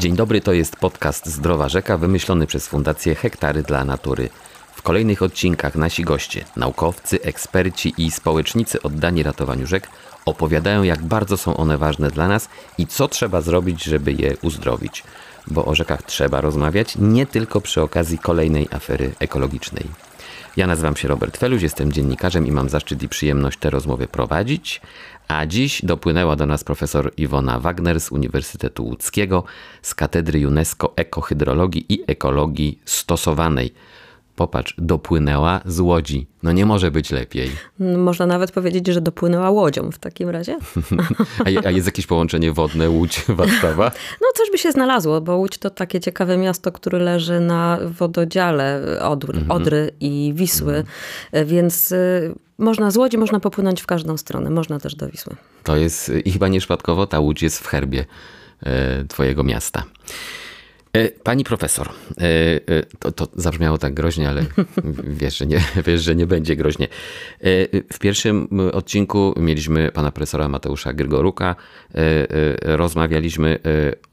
[0.00, 4.28] Dzień dobry, to jest podcast Zdrowa Rzeka wymyślony przez Fundację Hektary dla Natury.
[4.74, 9.88] W kolejnych odcinkach nasi goście, naukowcy, eksperci i społecznicy oddani ratowaniu rzek
[10.24, 15.04] opowiadają, jak bardzo są one ważne dla nas i co trzeba zrobić, żeby je uzdrowić.
[15.46, 20.09] Bo o rzekach trzeba rozmawiać nie tylko przy okazji kolejnej afery ekologicznej.
[20.56, 24.80] Ja nazywam się Robert Feluś, jestem dziennikarzem i mam zaszczyt i przyjemność tę rozmowę prowadzić.
[25.28, 29.44] A dziś dopłynęła do nas profesor Iwona Wagner z Uniwersytetu Łódzkiego
[29.82, 33.74] z Katedry UNESCO Ekohydrologii i Ekologii Stosowanej.
[34.40, 36.26] Popatrz, dopłynęła z Łodzi.
[36.42, 37.50] No nie może być lepiej.
[37.78, 40.58] Można nawet powiedzieć, że dopłynęła łodzią w takim razie.
[41.44, 43.90] a, a jest jakieś połączenie wodne Łódź-Warszawa?
[44.22, 48.82] No coś by się znalazło, bo Łódź to takie ciekawe miasto, które leży na wododziale
[49.02, 49.50] Odry, mhm.
[49.50, 51.46] Odry i Wisły, mhm.
[51.46, 55.36] więc y, można z Łodzi, można popłynąć w każdą stronę, można też do Wisły.
[55.64, 58.04] To jest, i chyba nieprzypadkowo ta Łódź jest w herbie
[58.62, 59.84] e, twojego miasta.
[60.92, 64.42] E, pani profesor, e, e, to, to zabrzmiało tak groźnie, ale
[65.20, 66.88] wiesz że, nie, wiesz, że nie będzie groźnie.
[67.92, 71.56] W pierwszym odcinku mieliśmy pana profesora Mateusza Grygoruka.
[72.62, 73.58] Rozmawialiśmy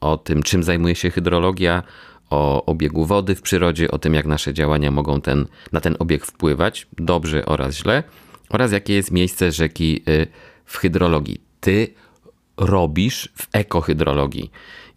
[0.00, 1.82] o tym, czym zajmuje się hydrologia,
[2.30, 6.26] o obiegu wody w przyrodzie, o tym, jak nasze działania mogą ten, na ten obieg
[6.26, 8.02] wpływać, dobrze oraz źle,
[8.50, 10.02] oraz jakie jest miejsce rzeki
[10.64, 11.40] w hydrologii.
[11.60, 11.88] Ty
[12.56, 14.50] robisz w ekohydrologii.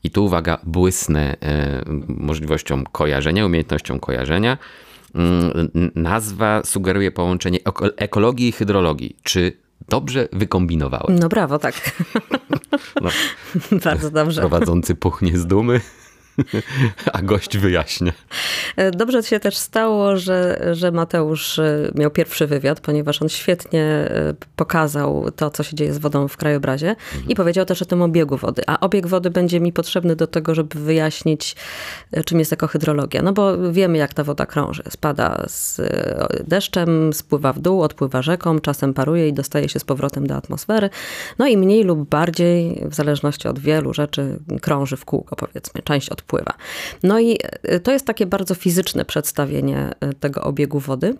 [0.04, 4.58] I tu uwaga, błysnę e, możliwością kojarzenia, umiejętnością kojarzenia.
[5.16, 7.60] Mm, nazwa sugeruje połączenie
[7.98, 9.16] ekologii i hydrologii.
[9.24, 9.58] Czy
[9.90, 11.20] dobrze wykombinowałem?
[11.20, 11.76] No brawo, tak.
[13.02, 13.10] No,
[13.86, 14.42] Bardzo dobrze.
[14.42, 15.82] Prowadzący puchnie z dumy.
[17.14, 18.12] A gość wyjaśnia.
[18.76, 23.84] E, dobrze się też stało, że, że Mateusz e, miał pierwszy wywiad, ponieważ on świetnie
[23.84, 27.30] e, pokazał to, co się dzieje z wodą w krajobrazie mhm.
[27.30, 28.62] i powiedział też o tym obiegu wody.
[28.68, 31.56] A obieg wody będzie mi potrzebny do tego, żeby wyjaśnić,
[32.26, 33.22] czym jest ekohydrologia.
[33.22, 34.84] No bo wiemy, jak ta woda krąży.
[34.90, 35.82] Spada z
[36.48, 40.90] deszczem, spływa w dół, odpływa rzeką, czasem paruje i dostaje się z powrotem do atmosfery.
[41.40, 45.82] No i mniej lub bardziej, w zależności od wielu rzeczy, krąży w kółko, powiedzmy.
[45.82, 46.54] Część odpływa wpływa.
[47.04, 51.16] No i e, to jest takie bardzo fizyczne przedstawienie e, tego obiegu wody,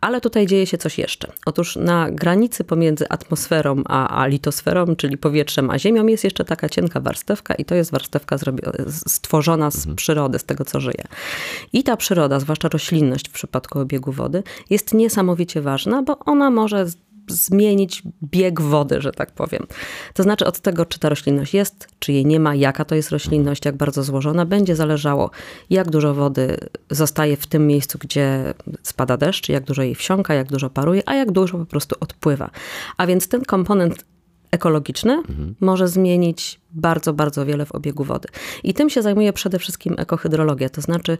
[0.00, 1.32] ale tutaj dzieje się coś jeszcze.
[1.46, 6.68] Otóż na granicy pomiędzy atmosferą a, a litosferą, czyli powietrzem a ziemią jest jeszcze taka
[6.68, 8.36] cienka warstewka i to jest warstewka
[8.88, 9.96] stworzona z mhm.
[9.96, 11.04] przyrody, z tego co żyje.
[11.72, 16.86] I ta przyroda, zwłaszcza roślinność w przypadku obiegu wody, jest niesamowicie ważna, bo ona może
[17.28, 19.66] zmienić bieg wody, że tak powiem.
[20.14, 23.10] To znaczy od tego, czy ta roślinność jest, czy jej nie ma, jaka to jest
[23.10, 25.30] roślinność, jak bardzo złożona, będzie zależało,
[25.70, 26.56] jak dużo wody
[26.90, 31.14] zostaje w tym miejscu, gdzie spada deszcz, jak dużo jej wsiąka, jak dużo paruje, a
[31.14, 32.50] jak dużo po prostu odpływa.
[32.96, 34.04] A więc ten komponent
[34.52, 35.54] ekologiczny mhm.
[35.60, 38.28] może zmienić bardzo, bardzo wiele w obiegu wody.
[38.64, 40.68] I tym się zajmuje przede wszystkim ekohydrologia.
[40.68, 41.18] To znaczy,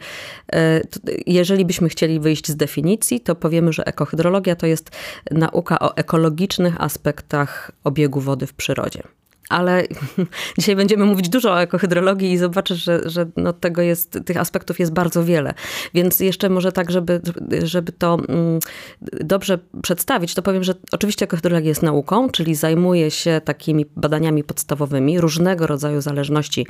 [0.52, 0.80] e,
[1.26, 4.90] jeżeli byśmy chcieli wyjść z definicji, to powiemy, że ekohydrologia to jest
[5.30, 9.02] nauka o ekologicznych aspektach obiegu wody w przyrodzie
[9.48, 9.86] ale
[10.58, 14.80] dzisiaj będziemy mówić dużo o ekohydrologii i zobaczysz, że, że no tego jest, tych aspektów
[14.80, 15.54] jest bardzo wiele.
[15.94, 17.20] Więc jeszcze może tak, żeby,
[17.62, 18.58] żeby to mm,
[19.20, 25.20] dobrze przedstawić, to powiem, że oczywiście ekohydrologia jest nauką, czyli zajmuje się takimi badaniami podstawowymi
[25.20, 26.66] różnego rodzaju zależności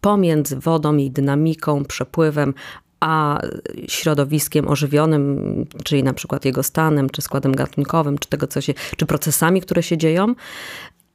[0.00, 2.54] pomiędzy wodą, jej dynamiką, przepływem,
[3.00, 3.40] a
[3.88, 9.06] środowiskiem ożywionym, czyli na przykład jego stanem, czy składem gatunkowym, czy tego, co się, czy
[9.06, 10.34] procesami, które się dzieją.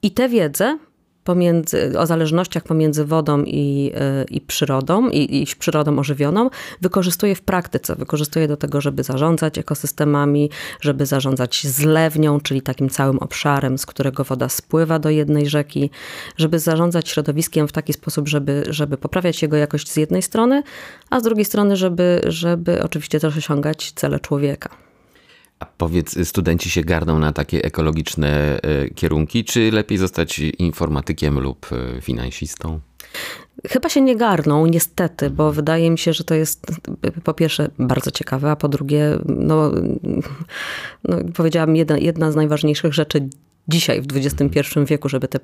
[0.01, 0.77] I tę wiedzę
[1.23, 6.49] pomiędzy, o zależnościach pomiędzy wodą i, e, i przyrodą, i, i przyrodą ożywioną,
[6.81, 7.95] wykorzystuje w praktyce.
[7.95, 10.49] Wykorzystuje do tego, żeby zarządzać ekosystemami,
[10.81, 15.89] żeby zarządzać zlewnią, czyli takim całym obszarem, z którego woda spływa do jednej rzeki,
[16.37, 20.63] żeby zarządzać środowiskiem w taki sposób, żeby, żeby poprawiać jego jakość z jednej strony,
[21.09, 24.90] a z drugiej strony, żeby, żeby oczywiście też osiągać cele człowieka.
[25.61, 31.69] A powiedz, studenci się garną na takie ekologiczne e, kierunki, czy lepiej zostać informatykiem lub
[31.71, 32.79] e, finansistą?
[33.67, 36.65] Chyba się nie garną, niestety, bo wydaje mi się, że to jest
[37.23, 39.71] po pierwsze bardzo ciekawe, a po drugie, no,
[41.03, 41.17] no
[41.73, 43.29] jedna, jedna z najważniejszych rzeczy
[43.67, 45.39] dzisiaj w XXI wieku, żeby te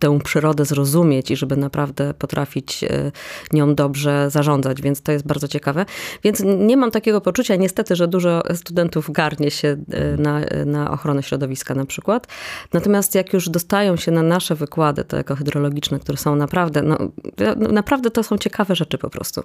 [0.00, 3.12] tę przyrodę zrozumieć i żeby naprawdę potrafić e,
[3.52, 5.86] nią dobrze zarządzać, więc to jest bardzo ciekawe.
[6.24, 11.22] Więc nie mam takiego poczucia, niestety, że dużo studentów garnie się e, na, na ochronę
[11.22, 12.26] środowiska na przykład.
[12.72, 16.98] Natomiast jak już dostają się na nasze wykłady, te ekohydrologiczne, które są naprawdę, no,
[17.56, 19.42] no naprawdę to są ciekawe rzeczy po prostu.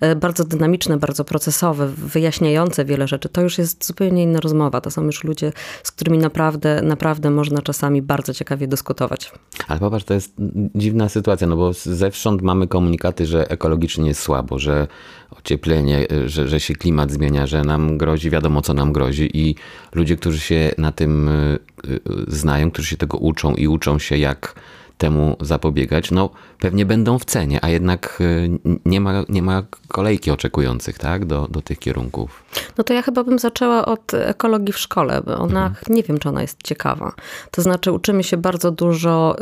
[0.00, 3.28] E, bardzo dynamiczne, bardzo procesowe, wyjaśniające wiele rzeczy.
[3.28, 4.80] To już jest zupełnie inna rozmowa.
[4.80, 9.32] To są już ludzie, z którymi naprawdę, naprawdę można czasami bardzo ciekawie dyskutować.
[9.68, 10.34] Ale zobacz, to jest
[10.74, 14.86] dziwna sytuacja, no bo zewsząd mamy komunikaty, że ekologicznie jest słabo, że
[15.30, 19.54] ocieplenie, że, że się klimat zmienia, że nam grozi, wiadomo co nam grozi i
[19.94, 21.58] ludzie, którzy się na tym y,
[21.88, 24.54] y, znają, którzy się tego uczą i uczą się jak
[24.98, 28.50] temu zapobiegać, no pewnie będą w cenie, a jednak y,
[28.84, 32.44] nie ma, nie ma kolejki oczekujących tak, do, do tych kierunków.
[32.78, 35.96] No to ja chyba bym zaczęła od ekologii w szkole, bo ona, mhm.
[35.96, 37.12] nie wiem, czy ona jest ciekawa.
[37.50, 39.36] To znaczy uczymy się bardzo dużo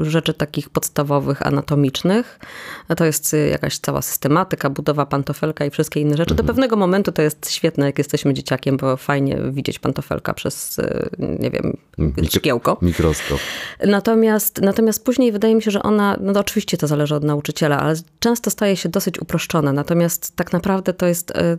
[0.00, 2.38] y, rzeczy takich podstawowych, anatomicznych.
[2.96, 6.32] To jest y, jakaś cała systematyka, budowa pantofelka i wszystkie inne rzeczy.
[6.32, 6.46] Mhm.
[6.46, 10.80] Do pewnego momentu to jest świetne, jak jesteśmy dzieciakiem, bo fajnie widzieć pantofelka przez,
[11.18, 11.76] nie wiem,
[12.30, 12.76] szkiełko.
[12.82, 13.38] Mikroskop.
[13.86, 17.94] Natomiast, natomiast później wydaje mi się, że ona, no oczywiście to zależy od nauczyciela, ale
[18.18, 19.72] często staje się dosyć uproszczona.
[19.72, 21.58] Natomiast tak naprawdę to jest e,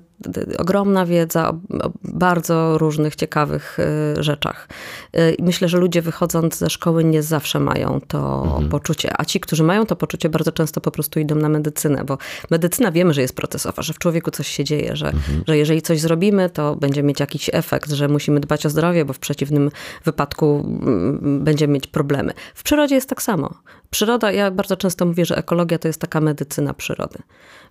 [0.57, 4.67] ogromna wiedza o bardzo różnych ciekawych e, rzeczach.
[5.13, 8.69] E, myślę, że ludzie wychodząc ze szkoły nie zawsze mają to mhm.
[8.69, 9.09] poczucie.
[9.17, 12.17] A ci, którzy mają to poczucie, bardzo często po prostu idą na medycynę, bo
[12.51, 15.43] medycyna wiemy, że jest procesowa, że w człowieku coś się dzieje, że, mhm.
[15.47, 19.13] że jeżeli coś zrobimy, to będzie mieć jakiś efekt, że musimy dbać o zdrowie, bo
[19.13, 19.71] w przeciwnym
[20.05, 22.33] wypadku mm, będziemy mieć problemy.
[22.55, 23.53] W przyrodzie jest tak samo.
[23.89, 27.19] Przyroda, ja bardzo często mówię, że ekologia to jest taka medycyna przyrody,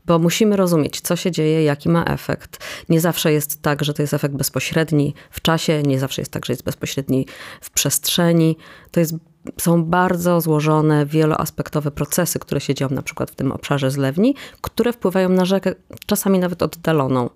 [0.07, 2.65] bo musimy rozumieć, co się dzieje, jaki ma efekt.
[2.89, 6.45] Nie zawsze jest tak, że to jest efekt bezpośredni w czasie, nie zawsze jest tak,
[6.45, 7.27] że jest bezpośredni
[7.61, 8.57] w przestrzeni.
[8.91, 9.15] To jest
[9.61, 14.93] są bardzo złożone, wieloaspektowe procesy, które się dzieją na przykład w tym obszarze zlewni, które
[14.93, 15.75] wpływają na rzekę,
[16.07, 17.31] czasami nawet oddaloną.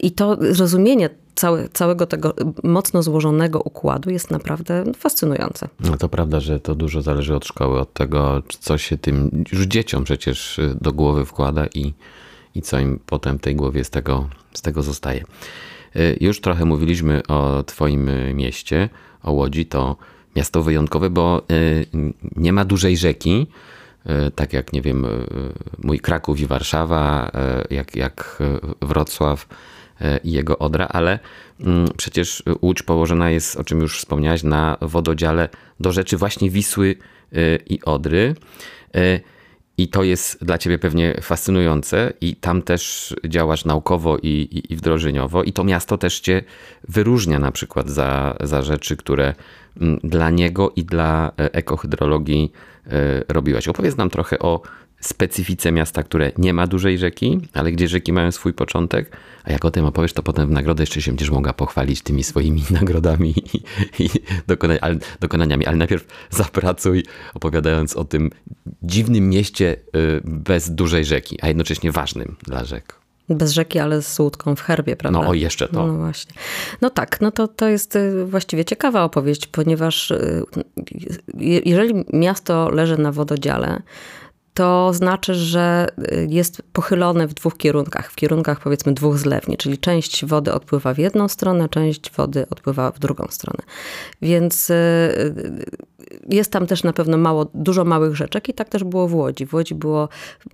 [0.00, 5.68] I to zrozumienie całe, całego tego mocno złożonego układu jest naprawdę fascynujące.
[5.80, 9.62] No to prawda, że to dużo zależy od szkoły, od tego, co się tym już
[9.62, 11.94] dzieciom przecież do głowy wkłada i,
[12.54, 15.24] i co im potem w tej głowie z tego, z tego zostaje.
[15.96, 18.88] Y, już trochę mówiliśmy o Twoim mieście,
[19.22, 19.66] o Łodzi.
[19.66, 19.96] To
[20.36, 21.86] miasto wyjątkowe, bo y,
[22.36, 23.46] nie ma dużej rzeki,
[24.06, 25.06] y, tak jak, nie wiem,
[25.78, 27.30] mój Kraków i Warszawa,
[27.70, 28.42] jak, jak
[28.82, 29.46] Wrocław
[30.24, 31.18] i jego Odra, ale
[31.60, 35.48] mm, przecież Łódź położona jest, o czym już wspomniałeś, na wododziale
[35.80, 36.96] do rzeczy właśnie Wisły
[37.32, 38.34] e, i Odry.
[38.94, 39.20] E,
[39.78, 44.76] I to jest dla ciebie pewnie fascynujące, i tam też działasz naukowo i, i, i
[44.76, 46.42] wdrożeniowo, i to miasto też cię
[46.88, 49.34] wyróżnia na przykład za, za rzeczy, które
[49.80, 52.52] mm, dla niego i dla ekohydrologii
[53.28, 53.68] robiłaś.
[53.68, 54.62] Opowiedz nam trochę o
[55.02, 59.16] specyfice miasta, które nie ma dużej rzeki, ale gdzie rzeki mają swój początek.
[59.44, 62.24] A jak o tym opowiesz, to potem w nagrodę jeszcze się będziesz mogła pochwalić tymi
[62.24, 63.62] swoimi nagrodami i,
[64.04, 64.10] i
[64.46, 65.66] dokona, ale, dokonaniami.
[65.66, 67.04] Ale najpierw zapracuj,
[67.34, 68.30] opowiadając o tym
[68.82, 73.02] dziwnym mieście y, bez dużej rzeki, a jednocześnie ważnym dla rzek.
[73.28, 75.20] Bez rzeki, ale z łódką w herbie, prawda?
[75.20, 75.86] No o, jeszcze to.
[75.86, 76.32] No właśnie.
[76.80, 80.44] No tak, no to, to jest y, właściwie ciekawa opowieść, ponieważ y,
[81.38, 83.82] jeżeli miasto leży na wododziale,
[84.54, 89.78] to znaczy, że y, jest pochylone w dwóch kierunkach, w kierunkach powiedzmy dwóch zlewni, czyli
[89.78, 93.62] część wody odpływa w jedną stronę, część wody odpływa w drugą stronę.
[94.22, 94.74] Więc y,
[96.28, 99.46] jest tam też na pewno mało, dużo małych rzeczek i tak też było w Łodzi.
[99.46, 100.08] W Łodzi było,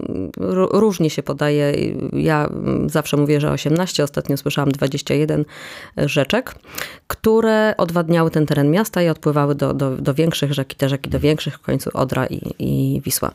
[0.08, 0.30] mm,
[0.70, 1.72] różnie się podaje,
[2.12, 5.44] ja mm, zawsze mówię, że 18, ostatnio słyszałam 21
[5.96, 6.54] rzeczek,
[7.06, 11.20] które odwadniały ten teren miasta i odpływały do, do, do większych rzek, te rzeki do
[11.20, 13.30] większych, w końcu Odra i, i Wisła.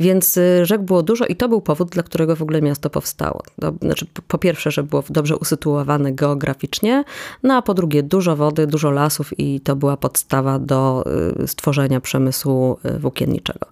[0.00, 3.42] Więc y, rzek było dużo i to był powód, dla którego w ogóle miasto powstało.
[3.60, 7.04] To, znaczy, po pierwsze, że było dobrze usytuowane geograficznie,
[7.42, 11.04] no a po drugie dużo wody, dużo lasów i to była podstawa do
[11.42, 13.66] y, stworzenia przemysłu y, włókienniczego.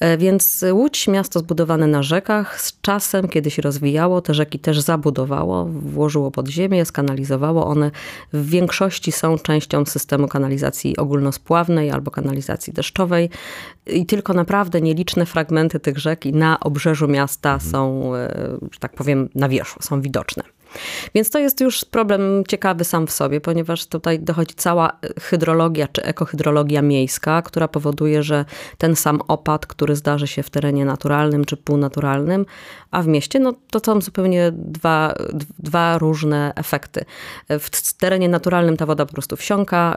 [0.00, 4.80] E, więc Łódź, miasto zbudowane na rzekach, z czasem, kiedy się rozwijało, te rzeki też
[4.80, 7.66] zabudowało, włożyło pod ziemię, skanalizowało.
[7.66, 7.90] One
[8.32, 13.30] w większości są częścią systemu kanalizacji ogólnospławnej albo kanalizacji deszczowej
[13.86, 19.28] i tylko naprawdę nieliczne fragmenty tych rzek na obrzeżu miasta są, e, że tak powiem,
[19.34, 20.42] na wierzchu, są widoczne.
[21.14, 26.02] Więc to jest już problem ciekawy sam w sobie, ponieważ tutaj dochodzi cała hydrologia czy
[26.02, 28.44] ekohydrologia miejska, która powoduje, że
[28.78, 32.46] ten sam opad, który zdarzy się w terenie naturalnym czy półnaturalnym,
[32.90, 35.14] a w mieście, no to są zupełnie dwa,
[35.58, 37.04] dwa różne efekty.
[37.50, 39.96] W terenie naturalnym ta woda po prostu wsiąka,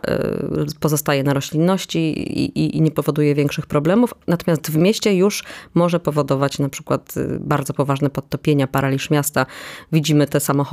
[0.73, 5.43] y, pozostaje na roślinności i, i, i nie powoduje większych problemów, natomiast w mieście już
[5.73, 9.45] może powodować na przykład y, bardzo poważne podtopienia, paraliż miasta.
[9.91, 10.68] Widzimy te samochody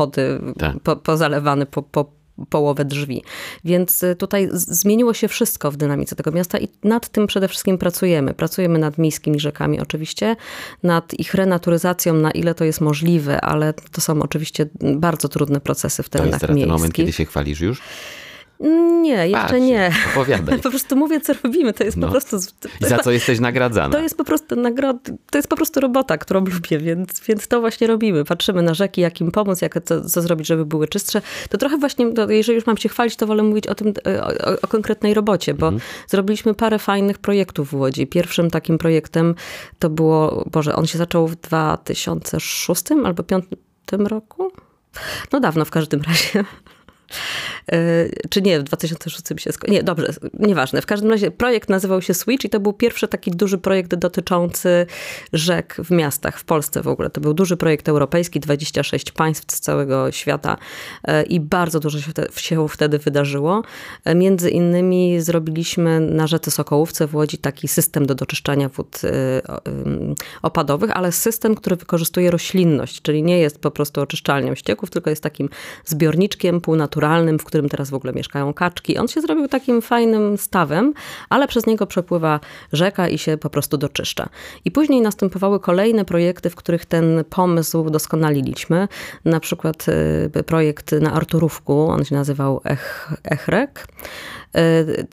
[0.59, 0.81] tak.
[0.83, 2.17] po, pozalewane po, po
[2.51, 3.23] połowę drzwi.
[3.65, 7.79] Więc y, tutaj zmieniło się wszystko w dynamice tego miasta i nad tym przede wszystkim
[7.79, 8.35] pracujemy.
[8.35, 10.37] Pracujemy nad miejskimi rzekami oczywiście,
[10.83, 16.03] nad ich renaturyzacją, na ile to jest możliwe, ale to są oczywiście bardzo trudne procesy
[16.03, 16.49] w terenach miejskich.
[16.49, 17.83] To jest teraz ten moment, kiedy się chwalisz już?
[19.03, 19.91] Nie, jeszcze Patrz, nie.
[20.13, 20.59] Opowiadaj.
[20.63, 21.73] Po prostu mówię, co robimy.
[21.73, 22.07] To jest No.
[22.07, 22.37] po prostu.
[22.81, 23.93] I za co jesteś nagradzana?
[23.97, 24.97] To jest po prostu nagrod,
[25.31, 28.25] to jest po prostu robota, którą lubię, więc, więc to właśnie robimy.
[28.25, 31.23] Patrzymy na rzeki, jak im pomóc, jak, co, co zrobić, żeby były czystsze.
[31.51, 33.89] To trochę właśnie, to jeżeli już mam się chwalić, to wolę mówić o tym,
[34.23, 35.83] o, o, o konkretnej robocie, bo Mhm.
[36.09, 38.07] zrobiliśmy parę fajnych projektów w Łodzi.
[38.07, 39.35] Pierwszym takim projektem
[39.79, 44.53] to było, Boże, on się zaczął w 2006 albo 2005 roku?
[45.33, 46.45] No dawno w każdym razie.
[47.73, 49.75] E, Czy nie, w 2006 się skończył.
[49.75, 50.83] Nie, dobrze, nieważne.
[50.83, 54.87] W każdym razie projekt nazywał się Switch i to był pierwszy taki duży projekt dotyczący
[55.33, 57.11] rzek w miastach, w Polsce w ogóle.
[57.11, 60.57] To był duży projekt europejski, 26 państw z całego świata
[61.05, 63.63] e, i bardzo dużo się wtedy, się wtedy wydarzyło.
[64.05, 69.01] E, Między innymi zrobiliśmy na rzece Sokołówce w Łodzi taki system do doczyszczania wód
[70.43, 75.23] opadowych, ale system, który wykorzystuje roślinność, czyli nie jest po prostu oczyszczalnią ścieków, tylko jest
[75.23, 75.49] takim
[75.85, 76.96] zbiorniczkiem półnaturalnym,
[77.39, 78.99] w którym teraz w ogóle mieszkają kaczki.
[78.99, 80.95] On się zrobił takim fajnym stawem,
[81.29, 82.41] ale przez niego przepływa
[82.73, 84.29] rzeka i się po prostu doczyszcza.
[84.65, 88.89] I później następowały kolejne projekty, w których ten pomysł doskonaliliśmy.
[89.25, 89.87] Na przykład
[90.37, 93.87] y, projekt na Arturówku, on się nazywał Ech, Echrek.
[94.57, 95.07] Y,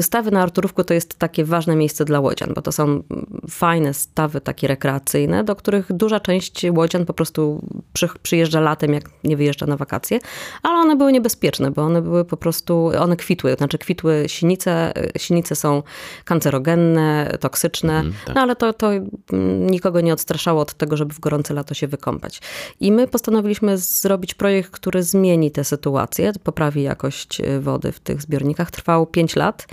[0.00, 3.02] Stawy na Arturówku to jest takie ważne miejsce dla łodzian, bo to są
[3.50, 9.10] fajne stawy takie rekreacyjne, do których duża część łodzian po prostu przy, przyjeżdża latem, jak
[9.24, 10.18] nie wyjeżdża na wakacje,
[10.62, 11.25] ale one były niebezpieczne,
[11.70, 15.82] bo one były po prostu, one kwitły, znaczy kwitły sinice, sinice są
[16.24, 18.34] kancerogenne, toksyczne, tak.
[18.34, 21.88] no ale to, to mm, nikogo nie odstraszało od tego, żeby w gorące lato się
[21.88, 22.40] wykąpać.
[22.80, 28.22] I my postanowiliśmy zrobić projekt, który zmieni tę sytuację, poprawi jakość y, wody w tych
[28.22, 28.70] zbiornikach.
[28.70, 29.66] Trwał 5 lat.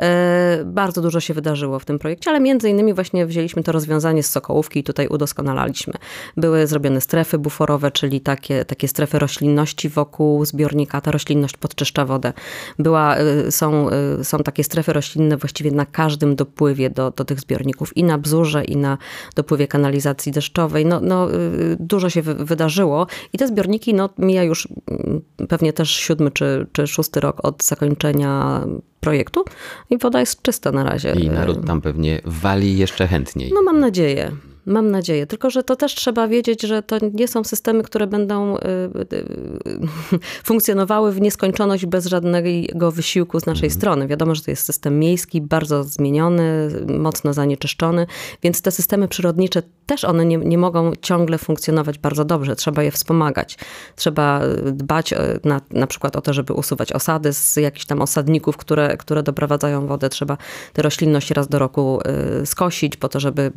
[0.00, 4.22] E, Bardzo dużo się wydarzyło w tym projekcie, ale między innymi właśnie wzięliśmy to rozwiązanie
[4.22, 5.94] z Sokołówki i tutaj udoskonalaliśmy.
[6.36, 11.00] Były zrobione strefy buforowe, czyli takie, takie strefy roślinności wokół zbiornika.
[11.00, 12.32] Ta roślinność podczyszcza wodę.
[12.78, 13.88] Była, y, są,
[14.20, 17.96] y, są takie strefy roślinne właściwie na każdym dopływie do, do tych zbiorników.
[17.96, 18.98] I na bzurze, i na
[19.34, 20.86] dopływie kanalizacji deszczowej.
[20.86, 21.28] No, no,
[21.78, 26.66] dużo się wy- wydarzyło i te zbiorniki, no mija już mm, pewnie też siódmy czy,
[26.72, 28.60] czy szósty rok od zakończenia
[29.00, 29.44] projektu
[29.90, 31.12] i woda jest czysta na razie.
[31.12, 33.50] I naród tam pewnie wali jeszcze chętniej.
[33.54, 34.32] No mam nadzieję.
[34.66, 38.56] Mam nadzieję, tylko że to też trzeba wiedzieć, że to nie są systemy, które będą
[38.56, 39.78] y, y, y,
[40.48, 44.06] funkcjonowały w nieskończoność bez żadnego wysiłku z naszej strony.
[44.06, 48.06] Wiadomo, że to jest system miejski, bardzo zmieniony, mocno zanieczyszczony,
[48.42, 52.56] więc te systemy przyrodnicze też one nie, nie mogą ciągle funkcjonować bardzo dobrze.
[52.56, 53.58] Trzeba je wspomagać.
[53.96, 58.96] Trzeba dbać na, na przykład o to, żeby usuwać osady z jakichś tam osadników, które,
[58.96, 60.08] które doprowadzają wodę.
[60.08, 60.36] Trzeba
[60.72, 62.00] tę roślinność raz do roku
[62.44, 63.52] skosić po to, żeby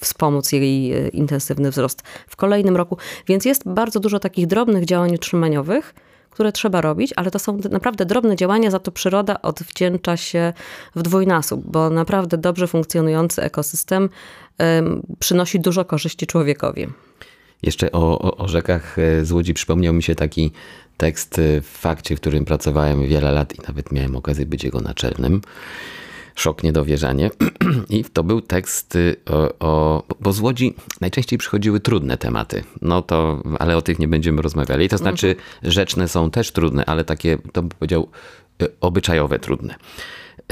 [0.00, 2.96] wspomóc jej y, intensywny wzrost w kolejnym roku.
[3.28, 5.94] Więc jest bardzo dużo takich drobnych działań utrzymaniowych,
[6.30, 10.52] które trzeba robić, ale to są naprawdę drobne działania, za to przyroda odwdzięcza się
[10.96, 14.08] w dwójnasób, bo naprawdę dobrze funkcjonujący ekosystem
[15.18, 16.86] przynosi dużo korzyści człowiekowi.
[17.62, 20.50] Jeszcze o, o, o rzekach e, z Łodzi przypomniał mi się taki
[20.96, 24.80] tekst e, w fakcie, w którym pracowałem wiele lat i nawet miałem okazję być jego
[24.80, 25.40] naczelnym.
[26.36, 27.30] Szok, niedowierzanie.
[27.90, 30.02] I to był tekst y, o, o.
[30.20, 32.64] Bo z Łodzi najczęściej przychodziły trudne tematy.
[32.82, 34.88] No to, ale o tych nie będziemy rozmawiali.
[34.88, 38.08] To znaczy, rzeczne są też trudne, ale takie, to bym powiedział,
[38.62, 39.74] y, obyczajowe trudne.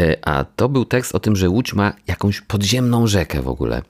[0.00, 3.82] Y, A to był tekst o tym, że Łódź ma jakąś podziemną rzekę w ogóle.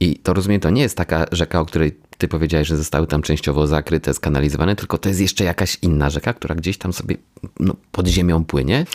[0.00, 3.22] I to rozumiem, to nie jest taka rzeka, o której ty powiedziałeś, że zostały tam
[3.22, 7.16] częściowo zakryte, skanalizowane, tylko to jest jeszcze jakaś inna rzeka, która gdzieś tam sobie
[7.60, 8.86] no, pod ziemią płynie.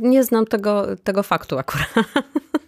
[0.00, 1.94] Nie znam tego, tego faktu akurat.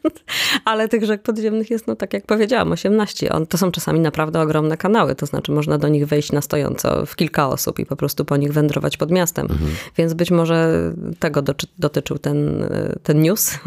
[0.64, 3.32] Ale tych rzek podziemnych jest, no tak jak powiedziałam, 18.
[3.32, 7.06] On, to są czasami naprawdę ogromne kanały, to znaczy można do nich wejść na stojąco
[7.06, 9.48] w kilka osób i po prostu po nich wędrować pod miastem.
[9.96, 12.68] Więc być może tego doczy, dotyczył ten,
[13.02, 13.52] ten news.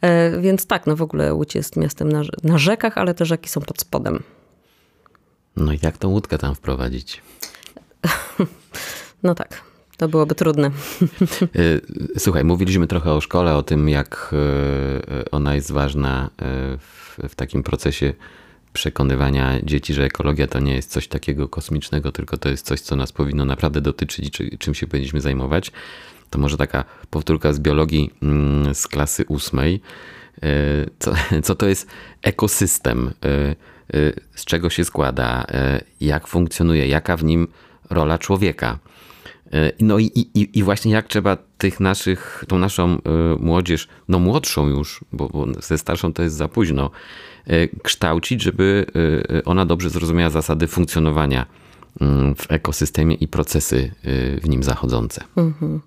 [0.00, 3.48] E, Więc tak, no w ogóle Łódź jest miastem na, na rzekach, ale te rzeki
[3.48, 4.22] są pod spodem.
[5.56, 7.22] No i jak tą łódkę tam wprowadzić?
[9.22, 9.62] No tak,
[10.00, 10.70] to byłoby trudne.
[11.56, 11.80] Y,
[12.18, 17.34] Słuchaj, mówiliśmy trochę o szkole, o tym, jak y, ona jest ważna y, w, w
[17.34, 18.12] takim procesie
[18.72, 22.96] przekonywania dzieci, że ekologia to nie jest coś takiego kosmicznego, tylko to jest coś, co
[22.96, 25.72] nas powinno naprawdę dotyczyć i czy, czym się powinniśmy zajmować.
[26.30, 29.80] To może taka powtórka z biologii mm, z klasy ósmej.
[30.98, 31.86] Co, co to jest
[32.22, 33.10] ekosystem?
[34.34, 35.46] Z czego się składa?
[36.00, 36.88] Jak funkcjonuje?
[36.88, 37.48] Jaka w nim
[37.90, 38.78] rola człowieka?
[39.54, 43.00] Y, No i, i, i właśnie jak trzeba tych naszych, tą naszą y,
[43.40, 46.90] młodzież, no młodszą już, bo, bo ze starszą to jest za późno,
[47.50, 48.86] y, kształcić, żeby
[49.44, 51.46] ona dobrze zrozumiała zasady funkcjonowania
[52.00, 53.94] mm, w ekosystemie i procesy
[54.42, 55.24] w nim zachodzące.
[55.36, 55.80] Mhm.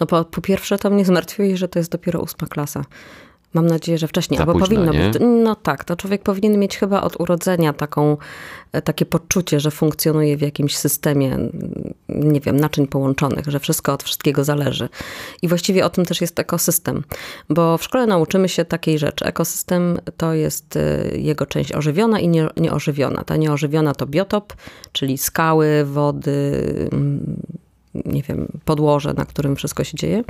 [0.00, 2.84] No po, po pierwsze to mnie zmartwiło, że to jest dopiero ósma klasa.
[3.54, 5.10] Mam nadzieję, że wcześniej, Za albo późno, powinno nie?
[5.10, 5.22] być.
[5.44, 8.16] No tak, to człowiek powinien mieć chyba od urodzenia taką,
[8.72, 11.38] e, takie poczucie, że funkcjonuje w jakimś systemie,
[12.08, 14.88] nie wiem, naczyń połączonych, że wszystko od wszystkiego zależy.
[15.42, 17.04] I właściwie o tym też jest ekosystem,
[17.48, 19.24] bo w szkole nauczymy się takiej rzeczy.
[19.24, 23.24] Ekosystem to jest e, jego część ożywiona i nie, nieożywiona.
[23.24, 24.52] Ta nieożywiona to biotop,
[24.92, 26.62] czyli skały, wody,
[27.94, 30.24] nie wiem, podłoże, na którym wszystko się dzieje.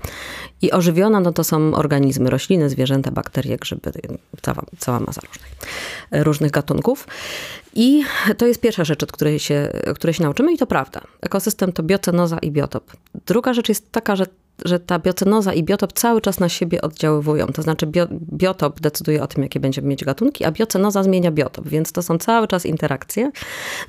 [0.62, 3.92] I ożywiona, no to są organizmy, rośliny, zwierzęta, bakterie, grzyby,
[4.42, 5.52] cała, cała masa różnych,
[6.12, 7.06] różnych gatunków.
[7.74, 8.02] I
[8.38, 11.00] to jest pierwsza rzecz, od której się, której się nauczymy i to prawda.
[11.20, 12.92] Ekosystem to biocenoza i biotop.
[13.26, 14.26] Druga rzecz jest taka, że
[14.64, 17.46] że ta biocenoza i biotop cały czas na siebie oddziaływują.
[17.46, 21.68] To znaczy bio, biotop decyduje o tym, jakie będziemy mieć gatunki, a biocenoza zmienia biotop,
[21.68, 23.30] więc to są cały czas interakcje.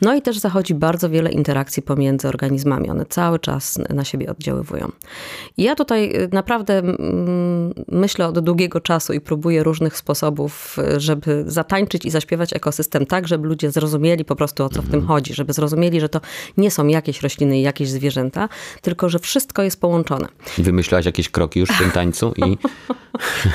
[0.01, 2.89] No i też zachodzi bardzo wiele interakcji pomiędzy organizmami.
[2.89, 4.91] One cały czas na siebie oddziaływują.
[5.57, 6.81] I ja tutaj y, naprawdę
[7.87, 13.27] myślę od długiego czasu i próbuję różnych sposobów, y, żeby zatańczyć i zaśpiewać ekosystem tak,
[13.27, 16.21] żeby ludzie zrozumieli po prostu o co w tym chodzi, żeby zrozumieli, że to
[16.57, 18.49] nie są jakieś rośliny i jakieś zwierzęta,
[18.81, 20.27] tylko że wszystko jest połączone.
[20.63, 22.33] Wymyślałaś jakieś kroki już w tym tańcu?
[22.37, 22.57] I...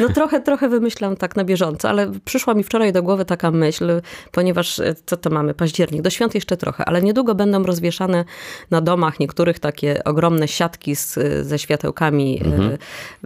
[0.01, 4.03] No trochę, trochę wymyślam tak na bieżąco, ale przyszła mi wczoraj do głowy taka myśl,
[4.33, 5.55] ponieważ e, co to mamy?
[5.55, 8.25] Październik, do świąt jeszcze trochę, ale niedługo będą rozwieszane
[8.71, 12.79] na domach niektórych takie ogromne siatki z, ze światełkami e, mhm.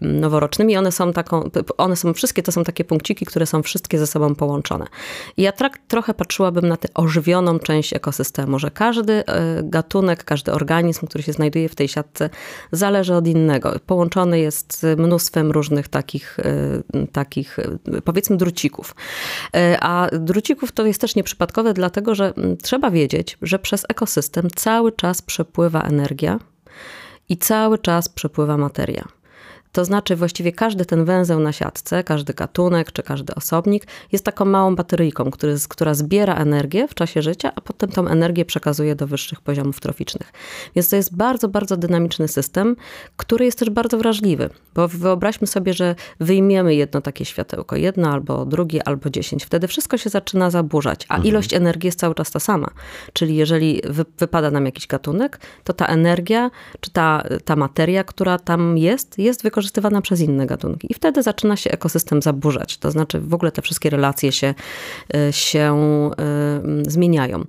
[0.03, 0.77] noworocznymi.
[0.77, 4.35] One są taką, one są wszystkie, to są takie punkciki, które są wszystkie ze sobą
[4.35, 4.87] połączone.
[5.37, 10.53] I ja tak trochę patrzyłabym na tę ożywioną część ekosystemu, że każdy e, gatunek, każdy
[10.53, 12.31] organizm, który się znajduje w tej siatce,
[12.73, 18.95] zależy od innego Połączony jest z mnóstwem różnych takich, e, takich e, powiedzmy drucików.
[19.57, 24.93] E, a drucików to jest też nieprzypadkowe, dlatego że trzeba wiedzieć, że przez ekosystem cały
[24.93, 26.39] czas przepływa energia
[27.29, 29.22] i cały czas przepływa materia.
[29.73, 34.45] To znaczy właściwie każdy ten węzeł na siatce, każdy gatunek czy każdy osobnik jest taką
[34.45, 39.07] małą bateryjką, który, która zbiera energię w czasie życia, a potem tą energię przekazuje do
[39.07, 40.33] wyższych poziomów troficznych.
[40.77, 42.77] Więc to jest bardzo, bardzo dynamiczny system,
[43.17, 44.51] który jest też bardzo wrażliwy.
[44.75, 49.45] Bo wyobraźmy sobie, że wyjmiemy jedno takie światełko, jedno albo drugie, albo dziesięć.
[49.45, 51.29] Wtedy wszystko się zaczyna zaburzać, a mhm.
[51.29, 52.71] ilość energii jest cały czas ta sama.
[53.13, 58.39] Czyli jeżeli wy, wypada nam jakiś gatunek, to ta energia, czy ta, ta materia, która
[58.39, 60.87] tam jest, jest wykorzystana wykorzystywana przez inne gatunki.
[60.91, 62.79] I wtedy zaczyna się ekosystem zaburzać.
[62.79, 64.55] To znaczy w ogóle te wszystkie relacje się,
[65.15, 65.77] e, się
[66.87, 67.45] y, zmieniają.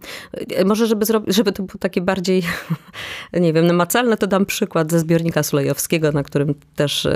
[0.56, 2.44] E, może żeby, żeby to było takie bardziej,
[3.34, 7.08] nie wiem, namacalne, to dam przykład ze zbiornika Sulejowskiego, na którym też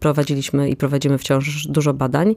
[0.00, 2.34] prowadziliśmy i prowadzimy wciąż dużo badań.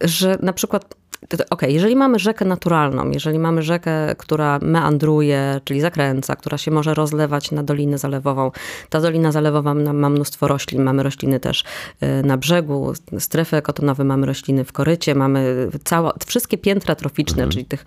[0.00, 5.80] Że na przykład Okej, okay, jeżeli mamy rzekę naturalną, jeżeli mamy rzekę, która meandruje, czyli
[5.80, 8.50] zakręca, która się może rozlewać na dolinę zalewową,
[8.90, 11.64] ta dolina zalewowa ma mnóstwo roślin, mamy rośliny też
[12.02, 17.50] y, na brzegu, strefy ekotonowe, mamy rośliny w korycie, mamy cała, wszystkie piętra troficzne, mhm.
[17.50, 17.84] czyli tych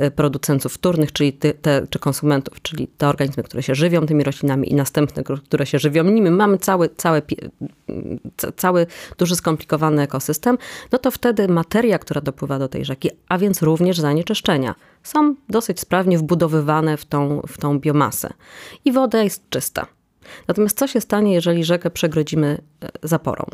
[0.00, 4.24] y, producentów wtórnych, czyli ty, te, czy konsumentów, czyli te organizmy, które się żywią tymi
[4.24, 7.22] roślinami i następne, które się żywią nimi, mamy cały, cały,
[8.56, 8.86] cały
[9.18, 10.58] duży skomplikowany ekosystem,
[10.92, 14.74] no to wtedy materia, która dopływa do tej tej rzeki, a więc również zanieczyszczenia.
[15.02, 18.32] Są dosyć sprawnie wbudowywane w tą, w tą biomasę.
[18.84, 19.86] I woda jest czysta.
[20.48, 23.44] Natomiast co się stanie, jeżeli rzekę przegrodzimy e, zaporą?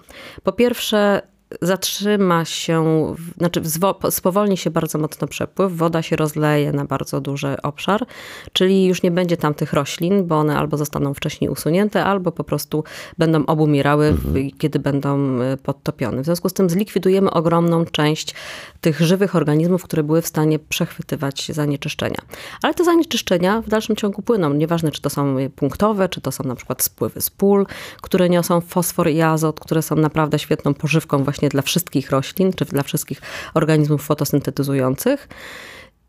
[0.43, 1.23] Po pierwsze,
[1.63, 3.07] zatrzyma się,
[3.39, 3.63] znaczy
[4.11, 8.07] spowolni się bardzo mocno przepływ, woda się rozleje na bardzo duży obszar,
[8.53, 12.45] czyli już nie będzie tam tych roślin, bo one albo zostaną wcześniej usunięte, albo po
[12.45, 12.85] prostu
[13.19, 14.51] będą obumierały, mhm.
[14.59, 16.23] kiedy będą y, podtopione.
[16.23, 18.35] W związku z tym zlikwidujemy ogromną część
[18.81, 22.19] tych żywych organizmów, które były w stanie przechwytywać zanieczyszczenia.
[22.63, 24.55] Ale te zanieczyszczenia w dalszym ciągu płyną.
[24.55, 27.67] Nieważne, czy to są punktowe, czy to są na przykład spływy z pól,
[28.03, 32.65] które niosą fosfor i azot, które są naprawdę świetną pożywką właśnie dla wszystkich roślin, czy
[32.65, 33.21] dla wszystkich
[33.55, 35.29] organizmów fotosyntetyzujących.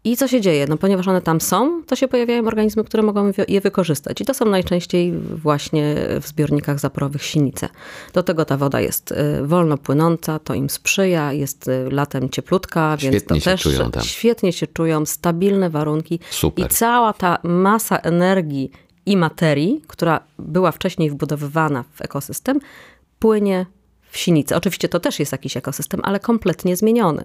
[0.06, 0.66] I co się dzieje?
[0.70, 4.22] No, ponieważ one tam są, to się pojawiają organizmy, które mogą je wykorzystać.
[4.22, 7.70] I to są najczęściej właśnie w zbiornikach zaporowych sinice.
[8.14, 12.96] Do tego ta woda jest y, wolno płynąca, to im sprzyja, jest y, latem cieplutka,
[13.00, 14.04] świetnie więc to też czują tam.
[14.04, 16.20] świetnie się czują, stabilne warunki.
[16.30, 16.66] Super.
[16.66, 18.72] I cała ta masa energii
[19.06, 22.60] i materii, która była wcześniej wbudowywana w ekosystem,
[23.20, 23.66] płynie
[24.14, 24.56] w Sinicy.
[24.56, 27.24] Oczywiście to też jest jakiś ekosystem, ale kompletnie zmieniony.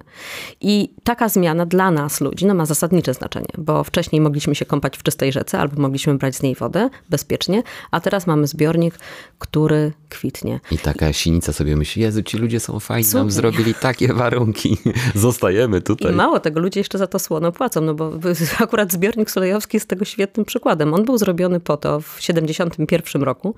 [0.61, 4.97] I taka zmiana dla nas, ludzi, no ma zasadnicze znaczenie, bo wcześniej mogliśmy się kąpać
[4.97, 8.99] w czystej rzece albo mogliśmy brać z niej wodę bezpiecznie, a teraz mamy zbiornik,
[9.39, 10.61] który kwitnie.
[10.71, 13.21] I taka sinica sobie myśli, Jezu, ci ludzie są fajni, Super.
[13.21, 14.77] nam zrobili takie warunki,
[15.15, 16.13] zostajemy tutaj.
[16.13, 18.13] I mało tego, ludzie jeszcze za to słono płacą, no bo
[18.59, 20.95] akurat zbiornik Sulejowski jest tego świetnym przykładem.
[20.95, 23.55] On był zrobiony po to w 71 roku,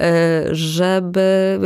[0.00, 1.60] e, żeby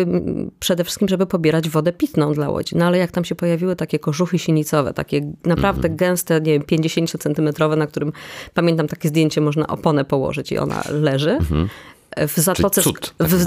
[0.60, 2.76] przede wszystkim, żeby pobierać wodę pitną dla Łodzi.
[2.76, 5.96] No ale jak tam się pojawiły takie kożuchy sinicowe, takie naprawdę mm.
[5.96, 8.12] gęste, nie wiem, 50 centymetrowe, na którym
[8.54, 11.30] pamiętam takie zdjęcie, można oponę położyć i ona leży.
[11.30, 11.68] Mm -hmm
[12.26, 13.44] w zatoce, cud, tak w,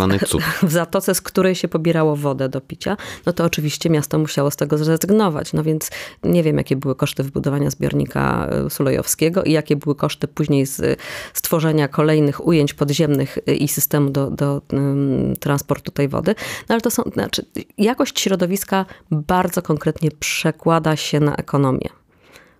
[0.67, 4.55] w zatoce, z której się pobierało wodę do picia, no to oczywiście miasto musiało z
[4.55, 5.53] tego zrezygnować.
[5.53, 5.91] No więc
[6.23, 10.99] nie wiem, jakie były koszty wybudowania zbiornika e, sulejowskiego i jakie były koszty później z
[11.33, 16.35] stworzenia kolejnych ujęć podziemnych e, i systemu do, do um, transportu tej wody.
[16.69, 17.45] No ale to są, znaczy,
[17.77, 21.89] jakość środowiska bardzo konkretnie przekłada się na ekonomię.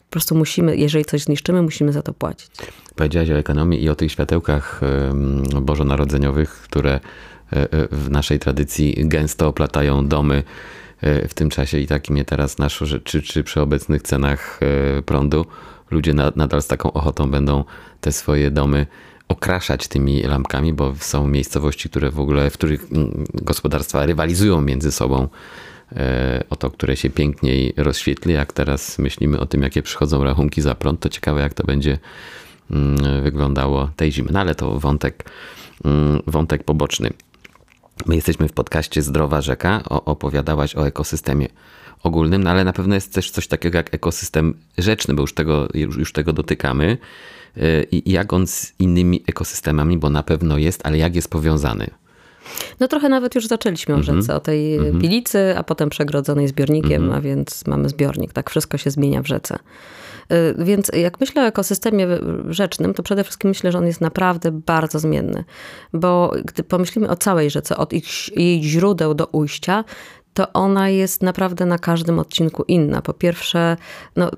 [0.10, 2.52] Po prostu musimy, jeżeli coś zniszczymy, musimy za to płacić.
[2.96, 4.82] Powiedziałaś o ekonomii i o tych światełkach
[5.62, 7.00] bożonarodzeniowych, które e,
[7.54, 10.44] e, w naszej tradycji gęsto oplatają domy
[11.02, 14.60] e, w tym czasie i takim je teraz naszło, że czy, czy przy obecnych cenach
[15.06, 15.46] prądu
[15.92, 17.64] ludzie nadal z taką ochotą będą
[18.02, 18.88] te swoje domy
[19.28, 24.92] okraszać tymi lampkami, bo są miejscowości, które w ogóle, w których mm, gospodarstwa rywalizują między
[24.92, 25.28] sobą
[26.50, 28.34] o to, które się piękniej rozświetli.
[28.34, 31.98] Jak teraz myślimy o tym, jakie przychodzą rachunki za prąd, to ciekawe, jak to będzie
[33.24, 34.30] wyglądało tej zimy.
[34.32, 35.26] No ale to wątek,
[35.86, 37.10] mm, wątek poboczny.
[38.06, 39.84] My jesteśmy w podcaście Zdrowa Rzeka.
[39.90, 41.48] opowiadałaś o ekosystemie
[42.04, 45.68] ogólnym, no ale na pewno jest też coś takiego jak ekosystem rzeczny, bo już tego,
[45.74, 46.98] już, już tego dotykamy.
[47.58, 51.88] E, I jak on z innymi ekosystemami, bo na pewno jest, ale jak jest powiązany?
[52.80, 55.02] No trochę nawet już zaczęliśmy o rzece, o tej mm -hmm.
[55.02, 57.18] Bilicy, a potem przegrodzonej zbiornikiem, mm -hmm.
[57.18, 58.34] a więc mamy zbiornik.
[58.34, 59.60] Tak wszystko się zmienia w rzece.
[60.32, 62.08] Y, więc jak myślę o ekosystemie
[62.50, 65.44] rzecznym, to przede wszystkim myślę, że on jest naprawdę bardzo zmienny.
[65.94, 69.84] Bo gdy pomyślimy o całej rzece, od ich, jej źródeł do ujścia,
[70.34, 73.02] to ona jest naprawdę na każdym odcinku inna.
[73.02, 73.78] Po pierwsze,
[74.16, 74.32] no,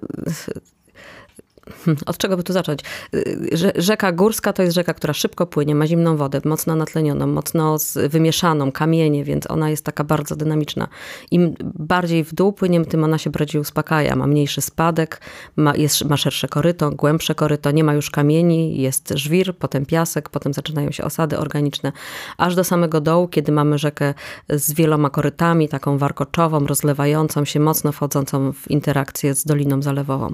[2.06, 2.80] od czego by tu zacząć?
[3.16, 7.78] Y, rzeka Górska to jest rzeka, która szybko płynie, ma zimną wodę, mocno natlenioną, mocno
[8.10, 10.88] wymieszaną, kamienie, więc ona jest taka bardzo dynamiczna.
[11.32, 14.16] Im bardziej w dół płynie, tym ona się bardziej uspokaja.
[14.16, 15.22] Ma mniejszy spadek,
[15.56, 20.30] ma, jest, ma szersze koryto, głębsze koryto, nie ma już kamieni, jest żwir, potem piasek,
[20.30, 21.92] potem zaczynają się osady organiczne,
[22.38, 24.14] aż do samego dołu, kiedy mamy rzekę
[24.50, 30.34] z wieloma korytami, taką warkoczową, rozlewającą się, mocno wchodzącą w interakcję z Doliną Zalewową.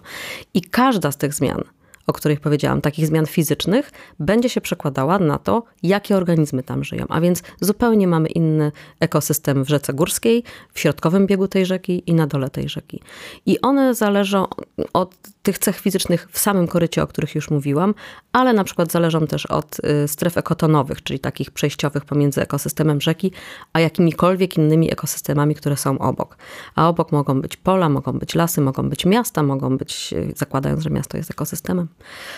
[0.54, 1.64] I każda z tych zmian,
[2.08, 7.06] o których powiedziałam, takich zmian fizycznych, będzie się przekładała na to, jakie organizmy tam żyją.
[7.10, 12.14] A więc zupełnie mamy inny ekosystem w rzece górskiej, w środkowym biegu tej rzeki i
[12.14, 13.02] na dole tej rzeki.
[13.46, 14.48] I one zależą
[14.94, 15.16] od
[15.50, 17.94] tych cech fizycznych w samym korycie, o których już mówiłam,
[18.32, 23.32] ale na przykład zależą też od y, stref ekotonowych, czyli takich przejściowych pomiędzy ekosystemem rzeki,
[23.74, 26.38] a jakimikolwiek innymi ekosystemami, które są obok.
[26.76, 30.84] A obok mogą być pola, mogą być lasy, mogą być miasta, mogą być, y, zakładając,
[30.84, 31.88] że miasto jest ekosystemem,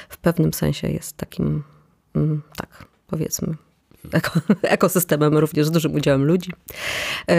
[0.09, 1.63] w pewnym sensie jest takim,
[2.15, 3.55] mm, tak, powiedzmy,
[4.61, 6.51] ekosystemem również z dużym udziałem ludzi.
[7.27, 7.35] E,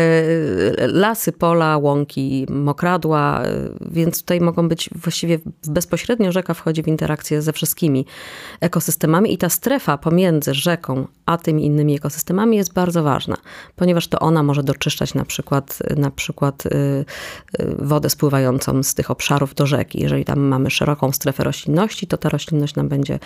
[0.87, 7.42] lasy, pola, łąki, mokradła, e, więc tutaj mogą być właściwie bezpośrednio rzeka wchodzi w interakcję
[7.42, 8.07] ze wszystkimi
[8.61, 13.37] ekosystemami i ta strefa pomiędzy rzeką a tymi innymi ekosystemami jest bardzo ważna,
[13.77, 17.05] ponieważ to ona może doczyszczać na przykład, na przykład e,
[17.79, 20.03] wodę spływającą z tych obszarów do rzeki.
[20.03, 23.18] Jeżeli tam mamy szeroką strefę roślinności, to ta roślinność nam będzie,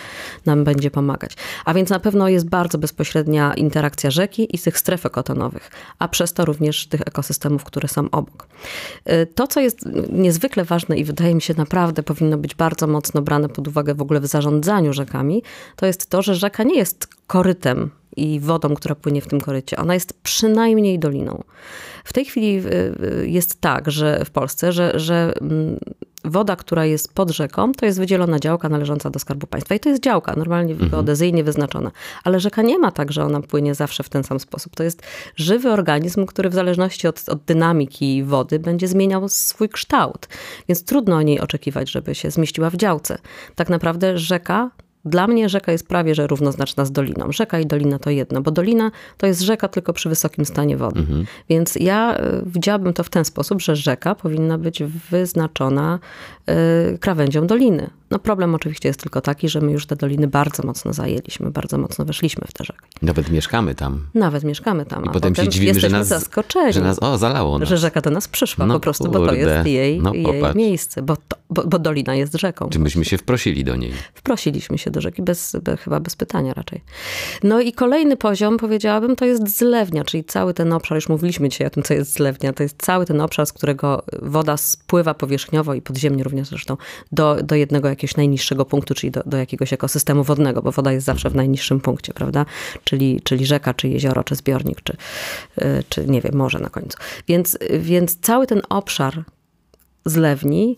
[0.45, 1.31] nam będzie pomagać.
[1.65, 6.07] A więc na pewno jest bardzo bezpośrednio bezpośrednia interakcja rzeki i tych stref ekotonowych, a
[6.07, 8.47] przez to również tych ekosystemów, które są obok.
[9.09, 13.21] Y, to, co jest niezwykle ważne i wydaje mi się naprawdę powinno być bardzo mocno
[13.21, 15.43] brane pod uwagę w ogóle w zarządzaniu rzekami,
[15.75, 19.77] to jest to, że rzeka nie jest korytem i wodą, która płynie w tym korycie.
[19.77, 21.43] Ona jest przynajmniej doliną.
[22.03, 25.79] W tej chwili y, y, jest tak, że w Polsce, że, że mm,
[26.25, 29.75] woda, która jest pod rzeką, to jest wydzielona działka należąca do Skarbu Państwa.
[29.75, 30.91] I to jest działka, normalnie mhm.
[30.91, 31.91] geodezyjnie wyznaczona.
[32.23, 34.75] Ale rzeka nie ma tak, że ona płynie zawsze w ten sam sposób.
[34.75, 35.01] To jest
[35.35, 40.27] żywy organizm, który w zależności od, od dynamiki wody będzie zmieniał swój kształt.
[40.69, 43.17] Więc trudno o niej oczekiwać, żeby się zmieściła w działce.
[43.55, 44.71] Tak naprawdę rzeka
[45.07, 47.31] dla mnie rzeka jest prawie że równoznaczna z doliną.
[47.31, 50.99] Rzeka i dolina to jedno, bo dolina to jest rzeka tylko przy wysokim stanie wody.
[50.99, 51.25] Mhm.
[51.49, 55.99] Więc ja e, widziałabym to w ten sposób, że rzeka powinna być wyznaczona
[56.45, 60.63] e, krawędzią doliny No problem oczywiście jest tylko taki, że my już te doliny bardzo
[60.63, 62.79] mocno zajęliśmy, bardzo mocno weszliśmy w te rzeki.
[63.01, 64.07] Nawet mieszkamy tam.
[64.13, 66.73] Nawet mieszkamy tam, I a potem się dziwimy, że jesteśmy nas, zaskoczeni.
[66.73, 67.69] że nas, o, zalało nas.
[67.69, 70.55] że rzeka do nas przyszła No po prostu, bo to kurde, jest jej, no jej
[70.55, 72.69] miejsce, bo, to, bo, bo dolina jest rzeką.
[72.69, 73.93] Czy myśmy się wprosili do niej?
[74.13, 76.81] Wprosiliśmy się do rzeki, bez, be, chyba bez pytania raczej.
[77.43, 81.67] No i kolejny poziom, powiedziałabym, to jest zlewnia, czyli cały ten obszar, już mówiliśmy dzisiaj
[81.67, 85.73] o tym, co jest zlewnia, to jest cały ten obszar, z którego woda spływa powierzchniowo
[85.73, 86.77] i podziemnie również zresztą
[87.11, 91.05] do, do jednego jakiegoś najniższego punktu, czyli do, do jakiegoś ekosystemu wodnego, bo woda jest
[91.05, 92.45] zawsze w najniższym punkcie, prawda?
[92.83, 94.97] Czyli, czyli rzeka, czy jezioro, czy zbiornik, czy,
[95.57, 96.97] y, czy nie wiem, morze na końcu.
[97.27, 99.23] Więc, więc cały ten obszar
[100.05, 100.77] zlewni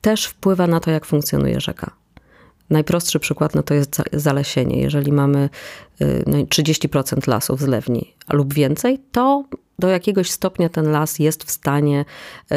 [0.00, 1.90] też wpływa na to, jak funkcjonuje rzeka.
[2.70, 4.80] Najprostszy przykład no to jest za- zalesienie.
[4.82, 5.48] Jeżeli mamy
[6.02, 9.44] y, no, 30% lasów zlewni lub więcej, to
[9.78, 12.04] do jakiegoś stopnia ten las jest w stanie
[12.52, 12.56] y,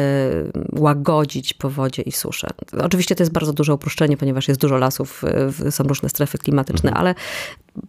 [0.72, 2.48] łagodzić powodzie i suszę.
[2.82, 5.24] Oczywiście to jest bardzo duże uproszczenie, ponieważ jest dużo lasów,
[5.66, 7.14] y, są różne strefy klimatyczne, ale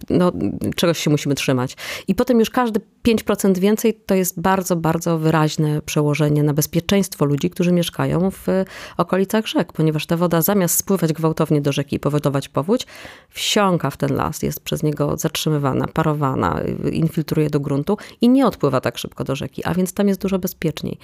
[0.10, 0.32] no,
[0.76, 1.76] czegoś się musimy trzymać.
[2.08, 7.50] I potem już każdy 5% więcej to jest bardzo, bardzo wyraźne przełożenie na bezpieczeństwo ludzi,
[7.50, 8.48] którzy mieszkają w
[8.98, 12.88] okolicach rzek, ponieważ ta woda zamiast spływać gwałtownie do rzeki i powodować powódź,
[13.30, 18.82] wsiąka w ten las, jest przez niego zatrzymywana, parowana, infiltruje do gruntu i nie odpływa
[18.82, 20.98] tak szybko do rzeki, a więc tam jest dużo bezpieczniej.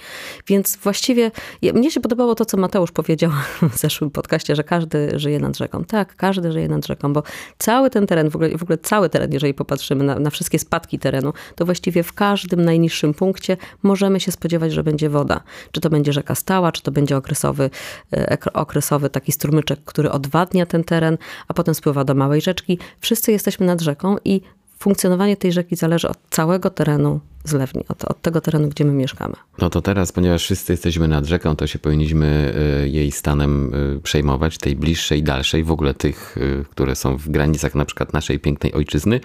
[0.46, 1.30] Więc właściwie
[1.62, 3.30] mnie się podobało to, co Mateusz powiedział
[3.62, 5.84] w zeszłym podcaście, że każdy żyje nad rzeką.
[5.84, 7.22] Tak, każdy żyje nad rzeką, bo
[7.58, 10.98] cały ten teren, w ogóle, w ogóle cały teren, jeżeli popatrzymy na, na wszystkie spadki
[10.98, 15.40] terenu, to właściwie w każdym najniższym punkcie możemy się spodziewać, że będzie woda.
[15.72, 17.70] Czy to będzie rzeka stała, czy to będzie okresowy,
[18.12, 22.78] e, okresowy taki strumyczek, który odwadnia ten teren, a potem spływa do małej rzeczki.
[23.00, 24.40] Wszyscy jesteśmy nad rzeką i
[24.78, 29.34] funkcjonowanie tej rzeki zależy od całego terenu zlewni, od, od tego terenu, gdzie my mieszkamy.
[29.58, 34.00] No to teraz, ponieważ wszyscy jesteśmy nad rzeką, to się powinniśmy y, jej stanem y,
[34.00, 38.38] przejmować, tej bliższej, dalszej, w ogóle tych, y, które są w granicach na przykład naszej
[38.38, 39.20] pięknej ojczyzny.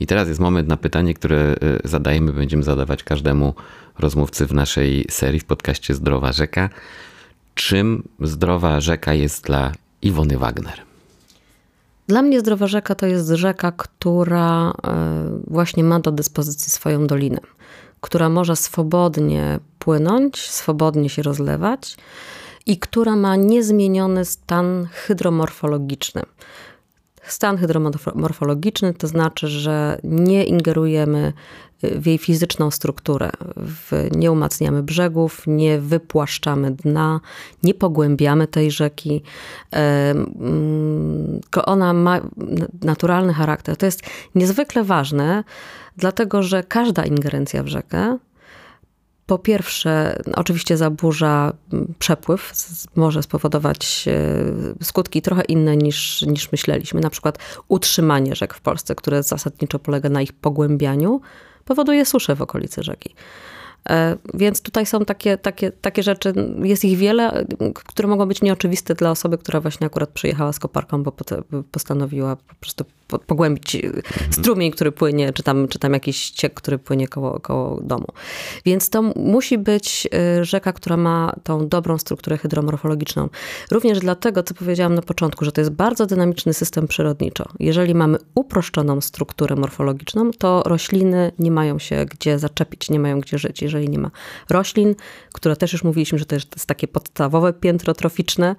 [0.00, 3.54] I teraz jest moment na pytanie, które zadajemy, będziemy zadawać każdemu
[3.98, 6.70] rozmówcy w naszej serii w podcaście Zdrowa Rzeka.
[7.54, 10.89] Czym zdrowa rzeka jest dla Iwony Wagner?
[12.10, 14.72] Dla mnie zdrowa rzeka to jest rzeka, która e,
[15.46, 17.38] właśnie ma do dyspozycji swoją dolinę,
[18.00, 21.96] która może swobodnie płynąć, swobodnie się rozlewać
[22.66, 26.22] i która ma niezmieniony stan hydromorfologiczny.
[27.22, 31.32] Stan hydromorfologiczny to znaczy, że nie ingerujemy
[31.82, 33.30] w jej fizyczną strukturę,
[34.10, 37.20] nie umacniamy brzegów, nie wypłaszczamy dna,
[37.62, 39.22] nie pogłębiamy tej rzeki.
[41.42, 42.20] Tylko ona ma
[42.82, 43.76] naturalny charakter.
[43.76, 44.02] To jest
[44.34, 45.44] niezwykle ważne,
[45.96, 48.18] dlatego że każda ingerencja w rzekę
[49.26, 51.52] po pierwsze, oczywiście zaburza
[51.98, 57.00] przepływ, z- może spowodować e, skutki trochę inne niż, niż myśleliśmy.
[57.00, 57.38] Na przykład
[57.68, 61.20] utrzymanie rzek w Polsce, które zasadniczo polega na ich pogłębianiu,
[61.70, 63.14] powoduje suszę w okolicy rzeki.
[63.90, 68.94] E, Więc tutaj są takie, takie, takie rzeczy, jest ich wiele, które mogą być nieoczywiste
[68.94, 71.12] dla osoby, która właśnie akurat przyjechała z koparką, bo
[71.72, 72.84] postanowiła po prostu
[73.18, 73.80] pogłębić e,
[74.30, 78.06] strumień, który płynie, czy tam, czy tam jakiś ciek, który płynie koło, koło domu.
[78.64, 83.28] Więc to musi być e, rzeka, która ma tą dobrą strukturę hydromorfologiczną.
[83.70, 87.44] Również dlatego, co powiedziałam na początku, że to jest bardzo dynamiczny system przyrodniczo.
[87.60, 93.38] Jeżeli mamy uproszczoną strukturę morfologiczną, to rośliny nie mają się gdzie zaczepić, nie mają gdzie
[93.38, 93.62] żyć.
[93.62, 94.10] Jeżeli nie ma
[94.50, 94.94] roślin,
[95.32, 98.56] które też już mówiliśmy, że to jest takie podstawowe piętro troficzne,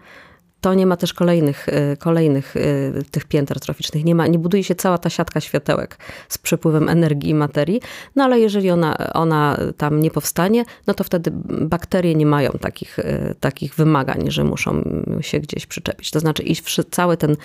[0.62, 4.06] to nie ma też kolejnych, y, kolejnych y, tych pięter troficznych.
[4.06, 5.97] Nie, ma, nie buduje się cała ta siatka światełek
[6.30, 7.82] z przepływem energii i materii.
[8.15, 13.00] No ale jeżeli ona, ona tam nie powstanie, no to wtedy bakterie nie mają takich,
[13.00, 14.84] y, takich wymagań, że muszą
[15.21, 16.12] się gdzieś przyczepić.
[16.12, 17.36] To znaczy iść wszy- cały ten,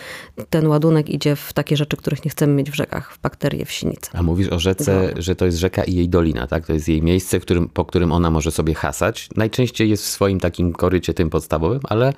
[0.51, 3.73] ten ładunek idzie w takie rzeczy, których nie chcemy mieć w rzekach, w bakterie, w
[3.73, 4.11] sinice.
[4.15, 6.67] A mówisz o rzece, że to jest rzeka i jej dolina, tak?
[6.67, 9.29] To jest jej miejsce, w którym, po którym ona może sobie hasać.
[9.37, 12.13] Najczęściej jest w swoim takim korycie tym podstawowym, ale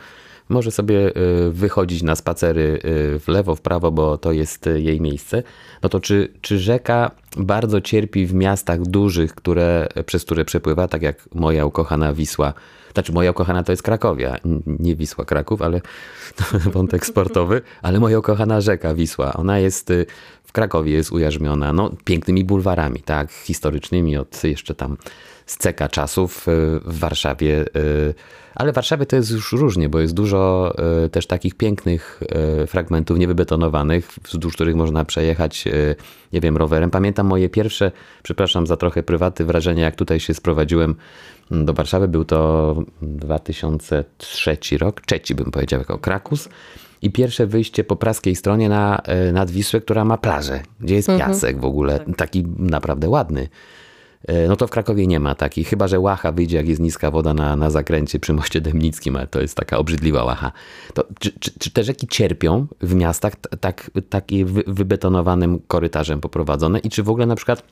[0.48, 4.80] może sobie y, wychodzić na spacery y, w lewo, w prawo, bo to jest y,
[4.80, 5.42] jej miejsce.
[5.82, 11.02] No to czy, czy rzeka bardzo cierpi w miastach dużych, które, przez które przepływa, tak
[11.02, 12.54] jak moja ukochana Wisła?
[12.94, 14.36] Znaczy moja ukochana to jest Krakowia,
[14.66, 15.80] nie Wisła Kraków, ale
[16.74, 20.06] wątek sportowy, ale moja ukochana rzeka Wisła, ona jest y,
[20.44, 24.96] w Krakowie jest ujarzmiona no, pięknymi bulwarami, tak, historycznymi od jeszcze tam
[25.46, 26.50] z ceka czasów y,
[26.84, 27.64] w Warszawie.
[27.76, 28.14] y,
[28.54, 30.74] Ale w Warszawie to jest już różnie, bo jest dużo
[31.12, 32.20] też takich pięknych
[32.66, 35.64] fragmentów niewybetonowanych, wzdłuż których można przejechać,
[36.32, 36.90] nie wiem, rowerem.
[36.90, 40.94] Pamiętam moje pierwsze, przepraszam za trochę prywaty, wrażenie, jak tutaj się sprowadziłem
[41.50, 42.08] do Warszawy.
[42.08, 46.48] Był to 2003 rok, trzeci bym powiedział, jako Krakus.
[47.02, 51.08] i pierwsze wyjście po praskiej stronie na, e, nad Wisłę, która ma plażę, gdzie jest
[51.08, 51.30] Mhm.
[51.30, 52.16] piasek w ogóle, Tak.
[52.16, 53.48] taki naprawdę ładny.
[54.26, 57.10] E, No to w Krakowie nie ma takich, chyba że łacha wyjdzie, jak jest niska
[57.10, 60.52] woda na, na zakręcie przy moście Dębnickim, ale to jest taka obrzydliwa łacha.
[60.94, 66.78] To, czy, czy, czy te rzeki cierpią w miastach tak, takie wy, wybetonowanym korytarzem poprowadzone
[66.78, 67.62] i czy w ogóle na przykład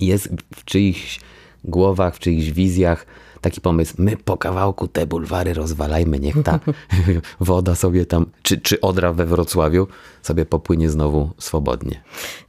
[0.00, 1.20] jest w czyichś
[1.64, 3.06] głowach, w czyichś wizjach
[3.42, 6.60] taki pomysł, my po kawałku te bulwary rozwalajmy, niech ta
[7.40, 9.86] woda sobie tam, czy, czy Odra we Wrocławiu
[10.22, 12.02] sobie popłynie znowu swobodnie.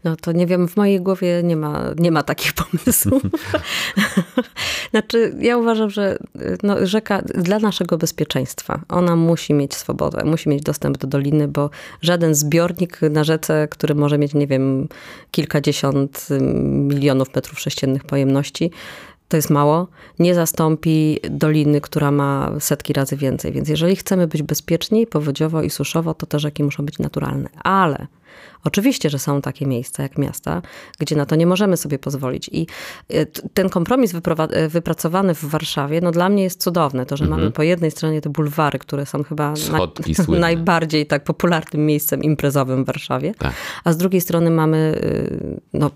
[0.04, 3.24] No to nie wiem, w mojej głowie nie ma, nie ma takich pomysłów.
[4.92, 6.18] znaczy, ja uważam, że
[6.64, 11.70] no, rzeka dla naszego bezpieczeństwa, ona musi mieć swobodę, musi mieć dostęp do doliny, bo
[12.02, 14.88] żaden zbiornik na rzece, który może mieć, nie wiem,
[15.32, 16.28] kilkadziesiąt
[16.88, 18.72] milionów metrów sześciennych pojemności,
[19.34, 19.88] to jest mało,
[20.20, 23.52] nie zastąpi doliny, która ma setki razy więcej.
[23.52, 27.50] Więc jeżeli chcemy być bezpieczni powodziowo i suszowo, to te rzeki muszą być naturalne.
[27.64, 28.08] Ale
[28.64, 30.62] oczywiście, że są takie miejsca jak miasta,
[31.00, 32.50] gdzie na to nie możemy sobie pozwolić.
[32.54, 32.68] I
[33.08, 37.06] t- ten kompromis y, wypracowany w Warszawie, no dla mnie jest cudowny.
[37.06, 39.54] To, że mamy po jednej stronie te bulwary, które są chyba
[40.26, 40.40] słynne.
[40.42, 43.54] najbardziej tak popularnym miejscem imprezowym w Warszawie, Tak.
[43.84, 45.92] a z drugiej strony mamy, y, no,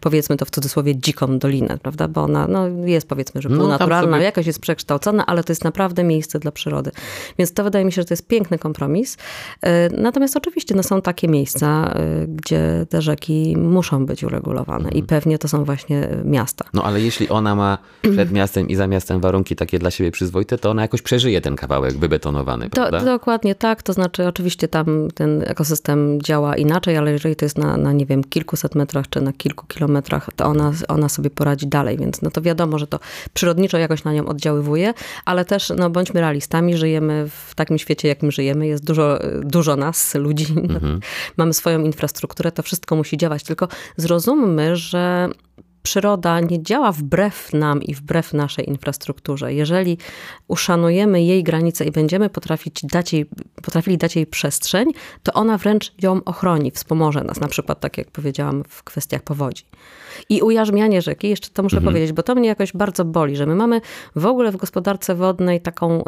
[0.00, 2.08] powiedzmy to w cudzysłowie, dziką dolinę, prawda?
[2.08, 5.64] Bo ona no, jest powiedzmy, że No, półnaturalna, sobie- jakoś jest przekształcona, ale to jest
[5.64, 6.90] naprawdę miejsce dla przyrody.
[7.38, 9.14] Więc to wydaje mi się, że to jest piękny kompromis.
[9.14, 14.94] Y, Natomiast oczywiście no, są takie miejsca, y, gdzie te rzeki muszą być uregulowane Mhm.
[14.94, 16.64] i pewnie to są właśnie miasta.
[16.74, 17.78] No ale jeśli ona ma
[18.12, 21.56] przed miastem i za miastem warunki takie dla siebie przyzwoite, to ona jakoś przeżyje ten
[21.56, 23.00] kawałek wybetonowany, To, prawda?
[23.04, 27.76] dokładnie tak, to znaczy oczywiście tam ten ekosystem działa inaczej, ale jeżeli to jest na,
[27.76, 31.98] na nie wiem, kilkuset metrach czy na kilku kilometrach, to ona, ona sobie poradzi dalej,
[31.98, 32.98] więc no to wiadomo, że to
[33.34, 34.94] przyrodniczo jakoś na nią oddziaływuje,
[35.24, 40.14] ale też no bądźmy realistami, żyjemy w takim świecie, jakim żyjemy, jest dużo, dużo nas,
[40.14, 40.46] ludzi,
[41.36, 45.28] mamy swoją infrastrukturę, to wszystko musi działać, tylko zrozummy, że
[45.82, 49.54] przyroda nie działa wbrew nam i wbrew naszej infrastrukturze.
[49.54, 49.98] Jeżeli
[50.48, 53.26] uszanujemy jej granice i będziemy potrafić dać jej,
[53.62, 54.90] potrafili dać jej przestrzeń,
[55.22, 59.64] to ona wręcz ją ochroni, wspomoże nas, na przykład tak jak powiedziałam w kwestiach powodzi.
[60.28, 63.54] I ujarzmianie rzeki, jeszcze to muszę powiedzieć, bo to mnie jakoś bardzo boli, że my
[63.54, 63.80] mamy
[64.16, 66.04] w ogóle w gospodarce wodnej taką y,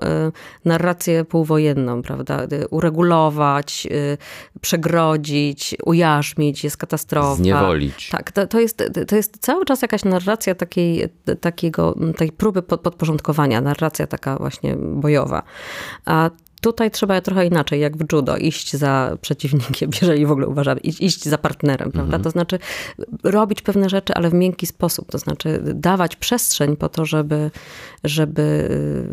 [0.64, 2.44] narrację półwojenną, prawda?
[2.44, 4.18] Y, uregulować, y,
[4.60, 7.34] przegrodzić, ujarzmić, jest katastrofa.
[7.34, 8.08] Zniewolić.
[8.10, 11.08] Tak, to, to, jest, to jest cały czas jakaś narracja takiej,
[11.40, 15.42] takiego, tej próby pod, podporządkowania, narracja taka właśnie bojowa.
[16.04, 20.80] A tutaj trzeba trochę inaczej, jak w judo, iść za przeciwnikiem, jeżeli w ogóle uważamy,
[20.80, 22.18] iść, za partnerem, prawda?
[22.18, 22.58] To znaczy
[23.24, 27.50] robić pewne rzeczy, ale w miękki sposób, to znaczy dawać przestrzeń po to, żeby,
[28.04, 28.42] żeby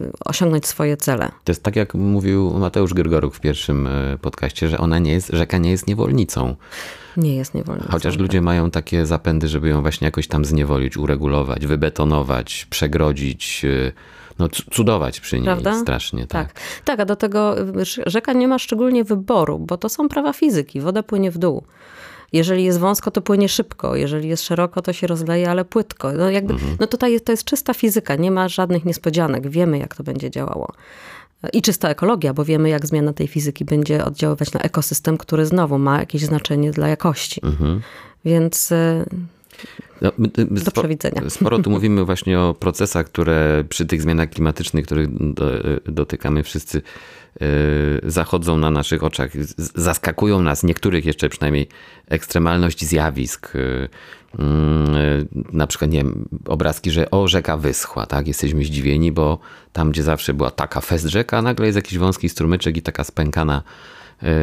[0.08, 1.32] y, osiągnąć swoje cele.
[1.44, 5.30] To jest tak, jak mówił Mateusz Grygoruch w pierwszym e, podcaście, że ona nie jest,
[5.34, 6.56] rzeka nie jest niewolnicą.
[7.18, 7.92] Nie jest niewolnicą.
[7.92, 13.92] Chociaż ludzie mają takie zapędy, żeby ją właśnie jakoś tam zniewolić, uregulować, wybetonować, przegrodzić, e,
[14.40, 15.80] no cudować przy niej Prawda?
[15.82, 16.28] strasznie.
[16.28, 16.54] Tak.
[16.54, 16.62] Tak.
[16.84, 17.56] tak, a do tego
[18.06, 20.82] rzeka nie ma szczególnie wyboru, bo to są prawa fizyki.
[20.82, 21.64] Woda płynie w dół.
[22.34, 23.96] Jeżeli jest wąsko, to płynie szybko.
[23.96, 26.12] Jeżeli jest szeroko, to się rozleje, ale płytko.
[26.12, 29.50] No, jakby, no tutaj jest, to jest czysta fizyka, nie ma żadnych niespodzianek.
[29.50, 30.72] Wiemy, jak to będzie działało.
[31.54, 35.78] I czysta ekologia, bo wiemy, jak zmiana tej fizyki będzie oddziaływać na ekosystem, który znowu
[35.78, 37.42] ma jakieś znaczenie dla jakości.
[38.26, 39.06] Więc y,
[40.02, 41.22] No, my- my Do przewidzenia.
[41.30, 45.52] Sporo tu mówimy właśnie o procesach, które przy tych zmianach klimatycznych, których do,
[45.86, 46.82] dotykamy wszyscy,
[47.42, 47.48] yy,
[48.04, 49.32] zachodzą na naszych oczach.
[49.76, 51.68] Zaskakują nas, niektórych jeszcze przynajmniej,
[52.08, 53.54] ekstremalność zjawisk.
[53.54, 53.90] Yy,
[54.40, 58.28] yy, na przykład, nie wiem, obrazki, że o, rzeka wyschła, tak?
[58.28, 59.40] Jesteśmy zdziwieni, bo
[59.74, 63.58] tam, gdzie zawsze była taka fest rzeka, nagle jest jakiś wąski strumyczek i taka spękana
[63.58, 63.97] e,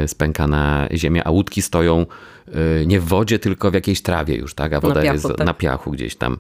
[0.07, 2.07] spękana ziemia, a łódki stoją
[2.49, 4.73] e, nie w wodzie, tylko w jakiejś trawie już, tak?
[4.73, 5.47] A woda piachu, jest tak.
[5.47, 6.39] na piachu gdzieś tam.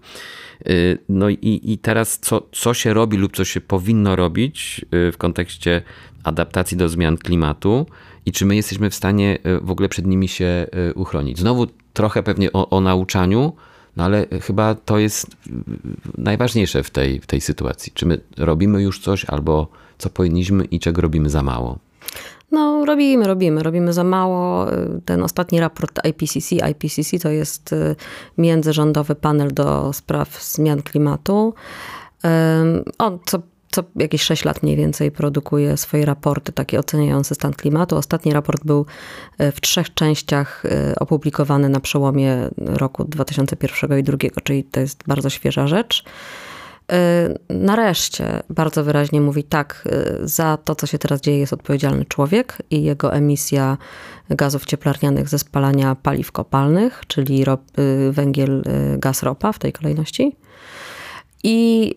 [0.67, 0.71] E,
[1.09, 5.17] No i, i teraz co, co się robi lub co się powinno robić e, w
[5.17, 5.83] kontekście
[6.25, 7.87] adaptacji do zmian klimatu
[8.27, 11.39] i czy my jesteśmy w stanie e, w ogóle przed nimi się e, uchronić?
[11.39, 13.53] Znowu trochę pewnie o, o nauczaniu,
[13.97, 15.37] no ale chyba to jest
[16.19, 17.93] najważniejsze w tej, w tej sytuacji.
[17.95, 19.69] Czy my robimy już coś albo
[19.99, 21.79] co powinniśmy i czego robimy za mało?
[22.51, 24.67] No, robimy, robimy, robimy za mało.
[25.05, 27.97] Ten ostatni raport IPCC, IPCC to jest y,
[28.39, 31.55] międzyrządowy panel do spraw zmian klimatu.
[32.99, 33.39] On co,
[33.71, 37.97] co jakieś 6 lat mniej więcej produkuje swoje raporty takie oceniające stan klimatu.
[37.97, 38.87] Ostatni raport był
[39.41, 45.03] y, w trzech częściach y, opublikowany na przełomie roku 2001 i 2002, czyli to jest
[45.07, 46.05] bardzo świeża rzecz.
[47.49, 49.89] Nareszcie bardzo wyraźnie mówi tak,
[50.23, 53.77] za to, co się teraz dzieje, jest odpowiedzialny człowiek i jego emisja
[54.31, 57.63] gazów cieplarnianych ze spalania paliw kopalnych, czyli rop,
[58.11, 58.63] węgiel,
[58.99, 60.37] gaz, ropa w tej kolejności.
[61.45, 61.91] I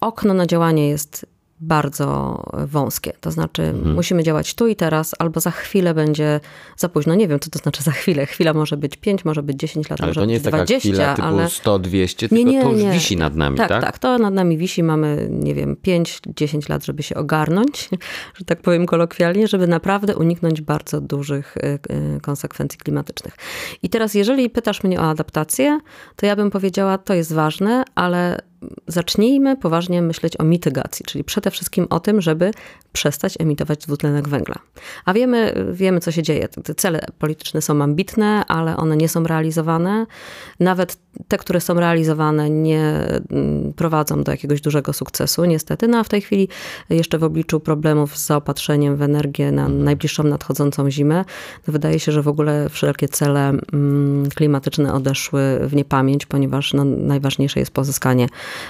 [0.00, 1.26] okno na działanie jest
[1.62, 3.12] bardzo wąskie.
[3.20, 3.94] To znaczy, mhm.
[3.94, 6.40] musimy działać tu i teraz, albo za chwilę będzie
[6.76, 7.14] za późno.
[7.14, 8.26] Nie wiem, co to znaczy za chwilę.
[8.26, 11.14] Chwila może być 5, może być 10 lat, ale może to nie jest 20, chwila
[11.14, 11.48] typu ale...
[11.48, 12.92] 100, 200, nie, nie, to już nie.
[12.92, 13.82] wisi nad nami, tak, tak?
[13.82, 14.82] Tak, to nad nami wisi.
[14.82, 17.88] Mamy, nie wiem, 5, 10 lat, żeby się ogarnąć,
[18.38, 21.78] że tak powiem kolokwialnie, żeby naprawdę uniknąć bardzo dużych y,
[22.16, 23.36] y, konsekwencji klimatycznych.
[23.82, 25.80] I teraz, jeżeli pytasz mnie o adaptację,
[26.16, 28.51] to ja bym powiedziała, to jest ważne, ale
[28.86, 32.50] zacznijmy poważnie myśleć o mitygacji, czyli przede wszystkim o tym, żeby
[32.92, 34.56] przestać emitować dwutlenek węgla.
[35.04, 36.48] A wiemy, wiemy co się dzieje.
[36.48, 40.06] Te cele polityczne są ambitne, ale one nie są realizowane.
[40.60, 40.96] Nawet
[41.28, 42.82] te, które są realizowane, nie
[43.30, 45.88] mm, prowadzą do jakiegoś dużego sukcesu, niestety.
[45.88, 46.48] No a w tej chwili,
[46.90, 49.84] jeszcze w obliczu problemów z zaopatrzeniem w energię na mhm.
[49.84, 51.24] najbliższą nadchodzącą zimę,
[51.66, 56.84] no wydaje się, że w ogóle wszelkie cele mm, klimatyczne odeszły w niepamięć, ponieważ no,
[56.84, 58.26] najważniejsze jest pozyskanie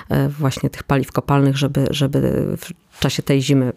[0.08, 2.46] e, właśnie tych paliw kopalnych, żeby, żeby
[3.02, 3.72] czasie tej zimy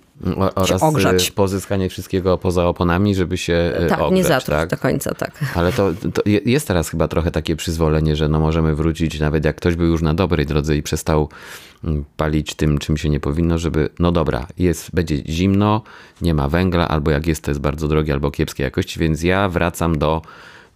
[0.55, 1.29] o, się ogrzać.
[1.29, 4.17] Y, pozyskanie wszystkiego poza oponami, żeby się y, tak, ogrzać.
[4.17, 4.69] nie zatruć tak?
[4.69, 5.31] do końca, tak.
[5.55, 9.55] Ale to, to, jest teraz chyba trochę takie przyzwolenie, że no możemy wrócić, nawet jak
[9.55, 11.29] ktoś był już na dobrej drodze i przestał
[11.83, 15.81] mm, palić tym, czym się nie powinno, żeby, no dobra, jest, będzie zimno,
[16.21, 19.49] nie ma węgla, albo jak jest, to jest bardzo drogie, albo kiepskiej jakości, więc ja
[19.49, 20.21] wracam do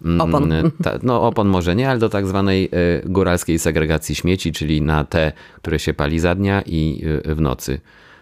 [0.04, 0.52] mm, Opon.
[0.82, 5.04] Ta, no opon może nie, ale do tak zwanej y, góralskiej segregacji śmieci, czyli na
[5.04, 7.80] te, które się pali za dnia i w nocy.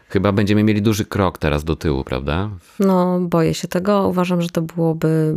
[0.09, 2.51] Chyba będziemy mieli duży krok teraz do tyłu, prawda?
[2.81, 4.09] No, boję się tego.
[4.09, 5.35] Uważam, że to byłoby,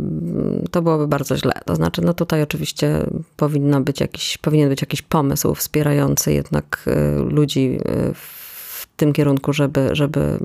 [0.70, 1.52] to byłoby bardzo źle.
[1.66, 3.06] To znaczy, no tutaj oczywiście
[3.36, 7.78] powinno być jakiś, powinien być jakiś pomysł wspierający jednak y, ludzi
[8.10, 8.41] y, w
[9.02, 10.38] tym kierunku, żeby, żeby,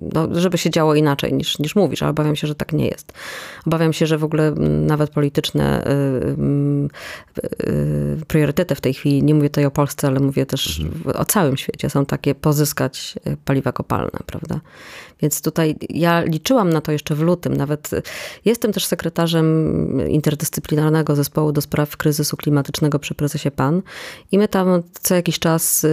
[0.00, 3.12] no, żeby się działo inaczej niż, niż mówisz, ale obawiam się, że tak nie jest.
[3.66, 4.50] Obawiam się, że w ogóle
[4.86, 5.90] nawet polityczne y,
[7.44, 11.16] y, y, priorytety w tej chwili, nie mówię tutaj o Polsce, ale mówię też mhm.
[11.16, 14.60] o całym świecie, są takie pozyskać paliwa kopalne, prawda?
[15.22, 17.56] Więc tutaj ja liczyłam na to jeszcze w lutym.
[17.56, 17.90] Nawet
[18.44, 23.82] jestem też sekretarzem interdyscyplinarnego zespołu do spraw kryzysu klimatycznego przy prezesie PAN
[24.32, 25.86] i my tam co jakiś czas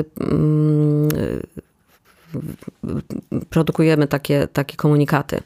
[3.50, 5.40] produkujemy takie, takie komunikaty.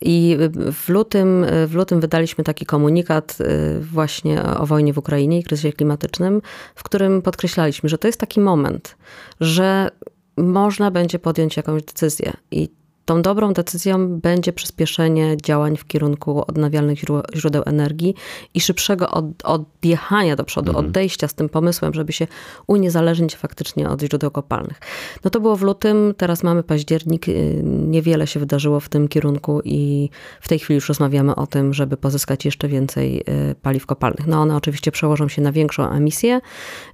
[0.00, 0.36] I
[0.72, 5.72] w lutym, w lutym wydaliśmy taki komunikat y, właśnie o wojnie w Ukrainie i kryzysie
[5.72, 6.42] klimatycznym,
[6.74, 8.96] w którym podkreślaliśmy, że to jest taki moment,
[9.40, 9.90] że
[10.36, 12.68] można będzie podjąć jakąś decyzję i
[13.06, 16.98] Tą dobrą decyzją będzie przyspieszenie działań w kierunku odnawialnych
[17.34, 18.14] źródeł energii
[18.54, 20.86] i szybszego od, odjechania do przodu, mhm.
[20.86, 22.26] odejścia z tym pomysłem, żeby się
[22.66, 24.80] uniezależnić faktycznie od źródeł kopalnych.
[25.24, 29.60] No to było w lutym, teraz mamy październik, y, niewiele się wydarzyło w tym kierunku
[29.64, 34.26] i w tej chwili już rozmawiamy o tym, żeby pozyskać jeszcze więcej y, paliw kopalnych.
[34.26, 36.40] No one oczywiście przełożą się na większą emisję.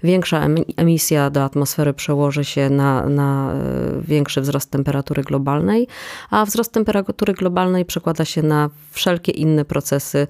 [0.03, 0.47] Większa
[0.77, 3.55] emisja do atmosfery przełoży się na, na
[3.99, 5.89] y, większy wzrost temperatury globalnej
[6.31, 10.27] a wzrost temperatury globalnej przekłada się na wszelkie inne procesy y,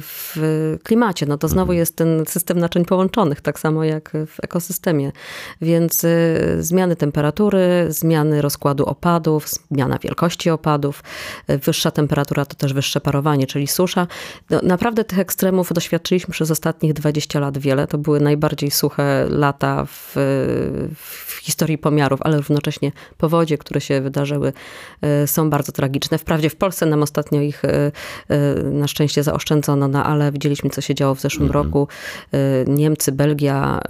[0.00, 0.36] w
[0.82, 1.26] klimacie.
[1.26, 1.78] No to znowu mhm.
[1.78, 5.12] jest ten system naczyń połączonych, tak samo jak w ekosystemie.
[5.60, 11.02] Więc y, zmiany temperatury, zmiany rozkładu opadów, zmiana wielkości opadów,
[11.50, 14.06] y, wyższa temperatura to też wyższe parowanie, czyli susza.
[14.50, 17.86] No, naprawdę tych ekstremów doświadczyliśmy przez ostatnich 20 lat wiele.
[17.86, 20.12] To były najbardziej suche lata w,
[20.94, 24.52] w historii pomiarów, ale równocześnie powodzie, które się wydarzyły
[25.24, 26.18] Y, są bardzo tragiczne.
[26.18, 30.80] Wprawdzie w Polsce nam ostatnio ich y, y, na szczęście zaoszczędzono, no ale widzieliśmy, co
[30.80, 31.64] się działo w zeszłym mhm.
[31.64, 31.88] roku.
[32.66, 33.80] Niemcy, Belgia,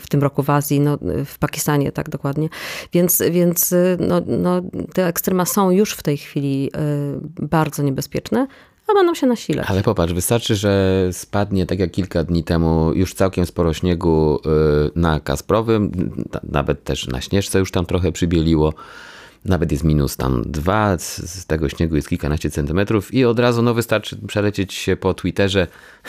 [0.00, 2.48] w tym roku w Azji, no, w Pakistanie, tak dokładnie.
[2.92, 4.62] Więc, więc no, no,
[4.94, 6.70] te ekstrema są już w tej chwili
[7.38, 8.46] bardzo niebezpieczne,
[8.88, 9.66] a będą się nasilać.
[9.68, 14.40] Ale popatrz, wystarczy, że spadnie, tak jak kilka dni temu, już całkiem sporo śniegu
[14.96, 15.92] na Kasprowym,
[16.42, 18.74] nawet też na Śnieżce już tam trochę przybieliło
[19.44, 23.74] nawet jest minus tam dwa, z tego śniegu jest kilkanaście centymetrów i od razu no
[23.74, 25.66] wystarczy przelecieć się po Twitterze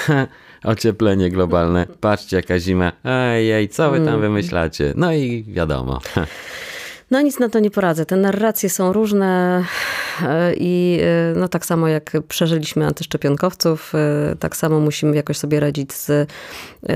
[0.64, 4.22] ocieplenie globalne, patrzcie jaka zima, ej, co wy tam mm.
[4.22, 4.94] wymyślacie?
[4.96, 6.00] No i wiadomo.
[7.12, 8.06] No nic na to nie poradzę.
[8.06, 9.64] Te narracje są różne.
[10.58, 11.00] I
[11.36, 13.94] no, tak samo jak przeżyliśmy antyszczepionkowców,
[14.40, 16.30] tak samo musimy jakoś sobie radzić z,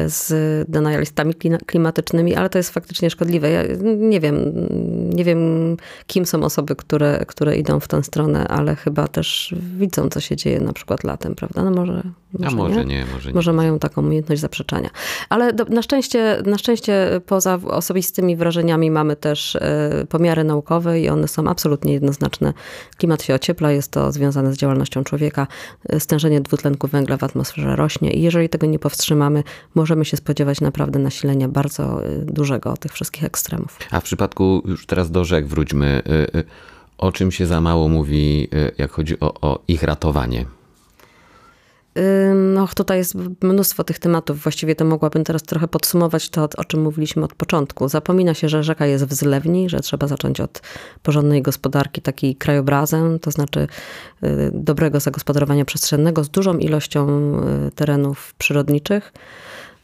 [0.07, 0.29] z
[0.69, 1.33] denialistami
[1.65, 3.49] klimatycznymi, ale to jest faktycznie szkodliwe.
[3.49, 4.53] Ja nie wiem,
[5.09, 10.09] nie wiem kim są osoby, które, które idą w tę stronę, ale chyba też widzą,
[10.09, 11.63] co się dzieje na przykład latem, prawda?
[11.63, 12.03] No może,
[12.33, 13.35] może, A może nie, nie może nie.
[13.35, 14.89] Może mają taką umiejętność zaprzeczania.
[15.29, 19.57] Ale do, na, szczęście, na szczęście poza osobistymi wrażeniami mamy też
[20.05, 22.53] pomiary naukowe i one są absolutnie jednoznaczne.
[22.97, 25.47] Klimat się ociepla, jest to związane z działalnością człowieka.
[25.99, 29.43] Stężenie dwutlenku węgla w atmosferze rośnie i jeżeli tego nie powstrzymamy,
[29.75, 33.77] możemy się spodziewać naprawdę nasilenia bardzo y, dużego tych wszystkich ekstremów.
[33.91, 36.01] A w przypadku, już teraz do rzek wróćmy,
[36.35, 36.43] y,
[36.97, 40.58] o czym się za mało mówi, jak chodzi o, o ich ratowanie?
[42.35, 44.43] No, tutaj jest mnóstwo tych tematów.
[44.43, 47.87] Właściwie to mogłabym teraz trochę podsumować to, o czym mówiliśmy od początku.
[47.87, 50.61] Zapomina się, że rzeka jest w zlewni, że trzeba zacząć od
[51.03, 53.67] porządnej gospodarki, takiej krajobrazem, to znaczy
[54.23, 57.33] y, dobrego zagospodarowania przestrzennego z dużą ilością
[57.67, 59.13] y, terenów przyrodniczych.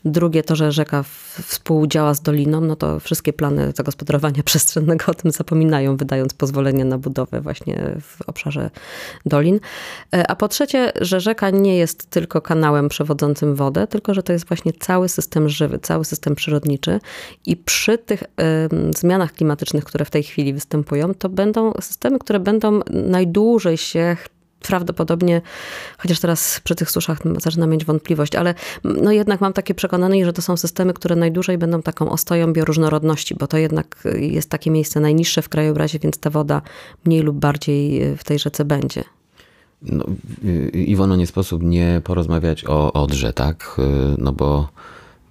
[0.06, 1.04] Drugie to, że rzeka
[1.44, 6.98] współdziała z doliną, no to wszystkie plany zagospodarowania przestrzennego o tym zapominają, wydając pozwolenie na
[6.98, 8.70] budowę właśnie w obszarze
[9.26, 9.60] dolin.
[10.14, 14.34] E, a po trzecie, że rzeka nie jest tylko kanałem przewodzącym wodę, tylko że to
[14.34, 17.00] jest właśnie cały system żywy, cały system przyrodniczy
[17.46, 18.26] i przy tych y,
[18.98, 24.18] zmianach klimatycznych, które w tej chwili występują, to będą systemy, które będą najdłużej się
[24.68, 25.42] prawdopodobnie,
[25.98, 28.54] chociaż teraz przy tych suszach zaczynam mieć wątpliwość, ale
[28.84, 33.36] no jednak mam takie przekonanie, że to są systemy, które najdłużej będą taką ostoją bioróżnorodności,
[33.36, 36.62] bo to jednak jest takie miejsce najniższe w krajobrazie, więc ta woda
[37.06, 39.04] mniej lub bardziej w tej rzece będzie.
[39.82, 40.06] No,
[40.74, 43.78] Iwono, nie sposób nie porozmawiać o Odrze, tak?
[44.18, 44.70] No bo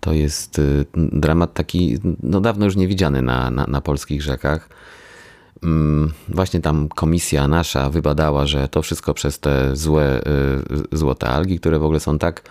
[0.01, 0.61] to jest
[0.97, 4.69] dramat taki no dawno już niewidziany na, na, na polskich rzekach.
[5.63, 10.21] Mm, właśnie tam komisja nasza wybadała, że to wszystko przez te złe
[10.93, 12.43] y, złote algi, które w ogóle są tak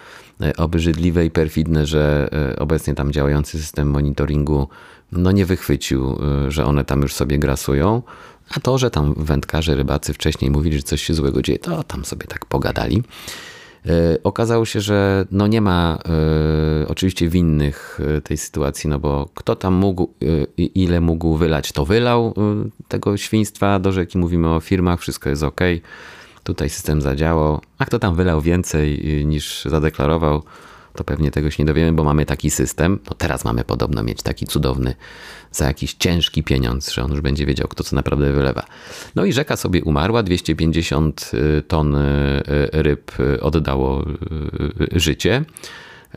[0.42, 4.68] y, obrzydliwe i perfidne, że y, obecnie tam działający system monitoringu
[5.12, 8.02] no nie wychwycił, że one tam już sobie grasują.
[8.56, 12.06] A to, że tam wędkarze, rybacy wcześniej mówili, że coś się złego dzieje, to tam
[12.06, 13.04] sobie tak pogadali.
[13.90, 19.30] E, okazało się, że no nie ma e, oczywiście winnych e, tej sytuacji, no bo
[19.34, 20.14] kto tam mógł,
[20.58, 22.34] ile mógł wylać, to wylał
[22.88, 24.18] tego świństwa do rzeki.
[24.18, 25.62] Mówimy o firmach, wszystko jest ok.
[26.44, 27.62] Tutaj system zadziałał.
[27.78, 30.44] A kto tam wylał więcej niż zadeklarował,
[30.94, 33.00] to pewnie tego się nie dowiemy, bo mamy taki system.
[33.10, 34.96] No teraz mamy podobno mieć taki cudowny
[35.52, 38.66] za jakiś ciężki pieniądz, że on już będzie wiedział, kto co naprawdę wylewa.
[39.16, 42.42] No i rzeka sobie umarła, 250 y, ton y,
[42.72, 44.06] ryb oddało
[44.94, 45.46] y, życie.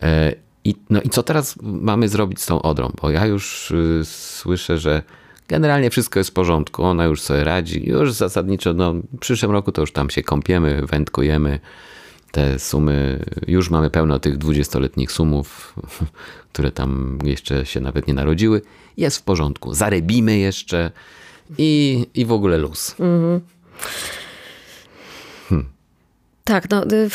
[0.03, 0.33] E,
[0.65, 2.93] I, no i co teraz mamy zrobić z tą odrą?
[3.03, 3.73] Bo ja już
[4.05, 5.03] słyszę, że
[5.49, 9.73] generalnie wszystko jest w porządku, ona już sobie radzi, już zasadniczo, no w przyszłym roku
[9.73, 11.61] to już tam się kąpiemy, wędkujemy,
[12.31, 15.75] te sumy, już mamy pełno tych dwudziestoletnich sumów,
[16.53, 18.63] które tam jeszcze się nawet nie narodziły.
[18.97, 19.75] Jest w porządku.
[19.75, 20.91] Zarebimy jeszcze
[21.59, 22.91] i, i w ogóle luz.
[23.01, 23.41] Mhm.
[25.49, 25.69] Hmm.
[26.45, 27.11] Tak, no y,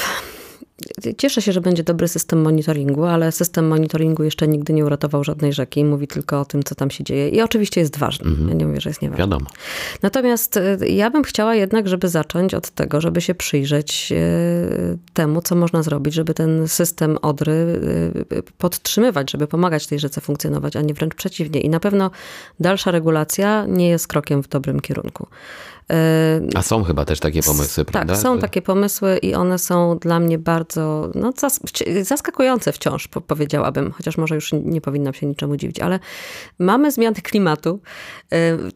[1.17, 5.53] Cieszę się, że będzie dobry system monitoringu, ale system monitoringu jeszcze nigdy nie uratował żadnej
[5.53, 5.85] rzeki.
[5.85, 7.29] Mówi tylko o tym, co tam się dzieje.
[7.29, 8.29] I oczywiście jest ważny.
[8.29, 8.49] Mhm.
[8.49, 9.19] Ja nie mówię, że jest nieważny.
[9.19, 9.45] Wiadomo.
[10.01, 15.41] Natomiast y, ja bym chciała jednak, żeby zacząć od tego, żeby się przyjrzeć y, temu,
[15.41, 20.81] co można zrobić, żeby ten system Odry y, podtrzymywać, żeby pomagać tej rzece funkcjonować, a
[20.81, 21.61] nie wręcz przeciwnie.
[21.61, 22.11] I na pewno
[22.59, 25.27] dalsza regulacja nie jest krokiem w dobrym kierunku.
[26.55, 28.13] A są chyba też takie pomysły, tak, prawda?
[28.13, 31.33] Tak, są takie pomysły i one są dla mnie bardzo no,
[32.01, 35.99] zaskakujące wciąż, powiedziałabym, chociaż może już nie powinnam się niczemu dziwić, ale
[36.59, 37.79] mamy zmiany klimatu.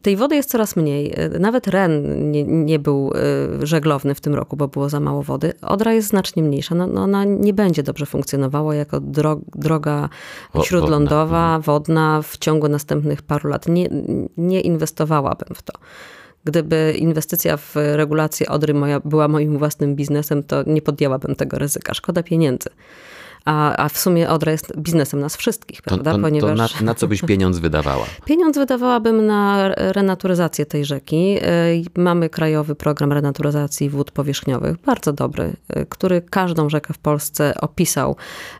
[0.02, 1.14] Tej wody jest coraz mniej.
[1.40, 3.12] Nawet Ren nie, nie był
[3.62, 5.52] żeglowny w tym roku, bo było za mało wody.
[5.62, 6.74] Odra jest znacznie mniejsza.
[6.74, 10.08] No, no ona nie będzie dobrze funkcjonowała jako drog, droga
[10.62, 11.72] śródlądowa, wodna.
[11.72, 13.68] wodna w ciągu następnych paru lat.
[13.68, 13.88] Nie,
[14.36, 15.72] nie inwestowałabym w to.
[16.46, 21.94] Gdyby inwestycja w regulację Odry moja, była moim własnym biznesem, to nie podjęłabym tego ryzyka.
[21.94, 22.70] Szkoda pieniędzy.
[23.46, 26.10] A, a w sumie Odra jest biznesem nas wszystkich, prawda?
[26.10, 26.72] To, to, Ponieważ...
[26.72, 28.06] to na, na, co byś pieniądz wydawała?
[28.24, 31.38] Pieniądz wydawałabym na renaturyzację tej rzeki.
[31.96, 37.54] Y, mamy krajowy program renaturyzacji wód powierzchniowych, bardzo dobry, y, który każdą rzekę w Polsce
[37.60, 38.16] opisał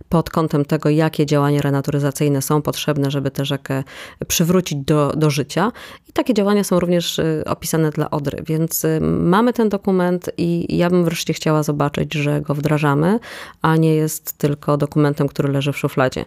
[0.08, 3.84] pod kątem tego, jakie działania renaturyzacyjne są potrzebne, żeby tę rzekę
[4.28, 5.72] przywrócić do, do życia.
[6.08, 10.90] I takie działania są również y, opisane dla Odry, więc mamy ten dokument i ja
[10.90, 13.18] bym wreszcie chciała zobaczyć, że go wdrażamy,
[13.62, 16.24] a nie jest tylko dokumentem, który leży w szufladzie.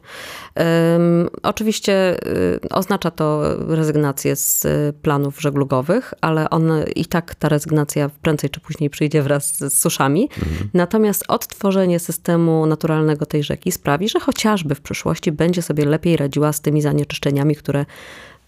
[1.43, 4.67] Oczywiście y, oznacza to rezygnację z
[5.01, 10.29] planów żeglugowych, ale on i tak ta rezygnacja prędzej czy później przyjdzie wraz z suszami.
[10.39, 10.69] Mhm.
[10.73, 16.53] Natomiast odtworzenie systemu naturalnego tej rzeki sprawi, że chociażby w przyszłości będzie sobie lepiej radziła
[16.53, 17.85] z tymi zanieczyszczeniami, które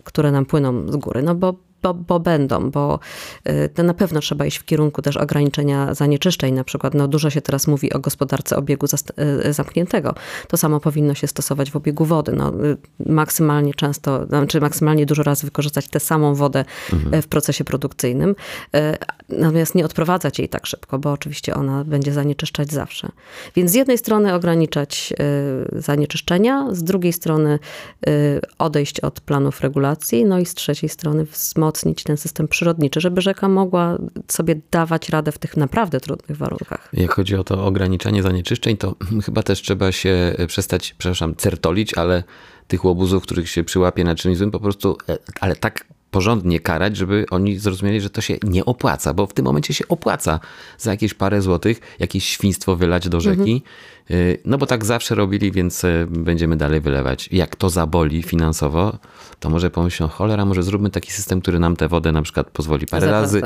[0.03, 1.23] które nam płyną z góry.
[1.23, 2.99] No bo bo, bo będą, bo
[3.49, 6.53] y, to na pewno trzeba iść w kierunku też ograniczenia zanieczyszczeń.
[6.53, 8.87] Na przykład no, dużo się teraz mówi o gospodarce obiegu
[9.45, 10.15] y, zamkniętego.
[10.47, 12.31] To samo powinno się stosować w obiegu wody.
[12.31, 17.21] No, y, maksymalnie często, znaczy maksymalnie dużo razy wykorzystać tę samą wodę mhm.
[17.21, 18.35] w procesie produkcyjnym,
[19.29, 23.09] natomiast nie odprowadzać jej tak szybko, bo oczywiście ona będzie zanieczyszczać zawsze.
[23.55, 25.13] Więc z jednej strony ograniczać
[25.73, 27.59] zanieczyszczenia, z drugiej strony
[28.57, 33.21] odejść od planów regulacji, no i z trzeciej strony wzmocnić wzmocnić ten system przyrodniczy, żeby
[33.21, 33.97] rzeka mogła
[34.27, 36.89] sobie dawać radę w tych naprawdę trudnych warunkach.
[36.93, 38.95] Jak chodzi o to ograniczanie zanieczyszczeń, to
[39.25, 42.23] chyba też trzeba się przestać, przepraszam, certolić, ale
[42.67, 46.97] tych łobuzów, których się przyłapie na czymś złym, po prostu, e, ale tak porządnie karać,
[46.97, 50.39] żeby oni zrozumieli, że to się nie opłaca, bo w tym momencie się opłaca
[50.77, 53.51] za jakieś parę złotych jakieś świństwo wylać do rzeki.
[53.51, 53.61] Mhm.
[54.11, 57.29] Y, no bo tak zawsze robili, więc e, będziemy dalej wylewać.
[57.31, 58.97] Jak to zaboli finansowo,
[59.39, 62.85] to może pomyślą, cholera, może zróbmy taki system, który nam tę wodę na przykład pozwoli
[62.85, 63.41] parę razy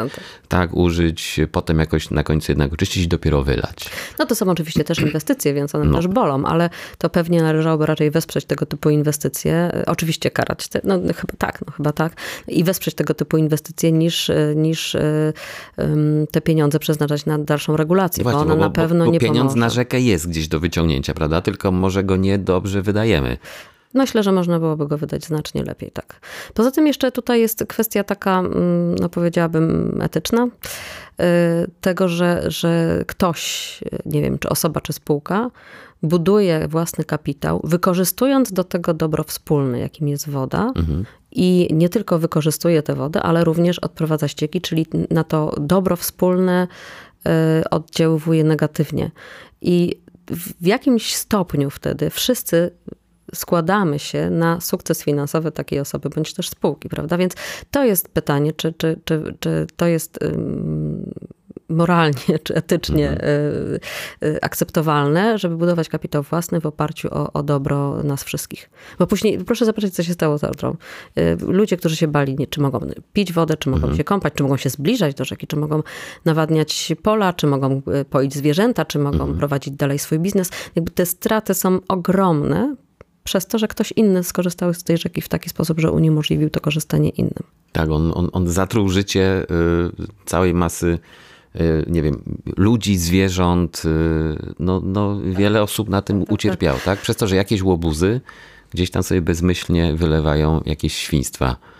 [0.47, 3.89] tak użyć, potem jakoś na końcu jednak oczyścić i dopiero wylać.
[4.19, 5.97] No to są oczywiście też inwestycje, więc one no.
[5.97, 9.83] też bolą, ale to pewnie należałoby raczej wesprzeć tego typu inwestycje.
[9.85, 12.13] Oczywiście karać, te, no chyba tak, no chyba tak.
[12.55, 14.95] I wesprzeć tego typu inwestycje niż, niż
[16.31, 19.19] te pieniądze przeznaczać na dalszą regulację, Właśnie, bo ona bo, na pewno bo, bo nie
[19.19, 19.59] pieniądz pomoże.
[19.59, 21.41] na rzekę jest gdzieś do wyciągnięcia, prawda?
[21.41, 23.37] Tylko może go niedobrze wydajemy.
[23.95, 26.19] Myślę, że można byłoby go wydać znacznie lepiej, tak.
[26.53, 30.51] Poza tym jeszcze tutaj jest kwestia taka, mm, no powiedziałabym, etyczna, y,
[31.81, 35.51] tego, że, że ktoś, nie wiem, czy osoba, czy spółka,
[36.03, 41.05] buduje własny kapitał, wykorzystując do tego dobro wspólne, jakim jest woda, mhm.
[41.35, 46.67] I nie tylko wykorzystuje tę wodę, ale również odprowadza ścieki, czyli na to dobro wspólne
[47.27, 49.11] y, oddziaływuje negatywnie.
[49.61, 52.71] I w jakimś stopniu wtedy wszyscy
[53.35, 57.17] składamy się na sukces finansowy takiej osoby, bądź też spółki, prawda?
[57.17, 57.33] Więc
[57.71, 60.19] to jest pytanie, czy, czy, czy, czy to jest
[61.69, 63.29] moralnie czy etycznie mhm.
[64.23, 68.69] Y, y, akceptowalne, żeby budować kapitał własny w oparciu o, o dobro nas wszystkich.
[68.99, 70.75] Bo później, proszę zobaczyć, co się stało z Odrą.
[71.17, 72.79] Y, ludzie, którzy się bali, nie, czy mogą
[73.13, 73.97] pić wodę, czy mogą mhm.
[73.97, 75.83] się kąpać, czy mogą się zbliżać do rzeki, czy mogą
[76.25, 79.37] nawadniać pola, czy mogą poić zwierzęta, czy mogą mhm.
[79.37, 80.49] prowadzić dalej swój biznes.
[80.75, 82.75] Jakby te straty są ogromne
[83.23, 86.59] przez to, że ktoś inny skorzystał z tej rzeki w taki sposób, że uniemożliwił to
[86.59, 87.43] korzystanie innym.
[87.71, 89.45] Tak, on, on, on zatruł życie
[90.25, 91.24] całej masy Y,
[91.87, 92.21] nie wiem,
[92.57, 96.99] ludzi, zwierząt, y, no, no wiele osób na tym ucierpiało, tak?
[96.99, 98.21] Przez to, że jakieś łobuzy
[98.73, 101.74] gdzieś tam sobie bezmyślnie wylewają jakieś świństwa y,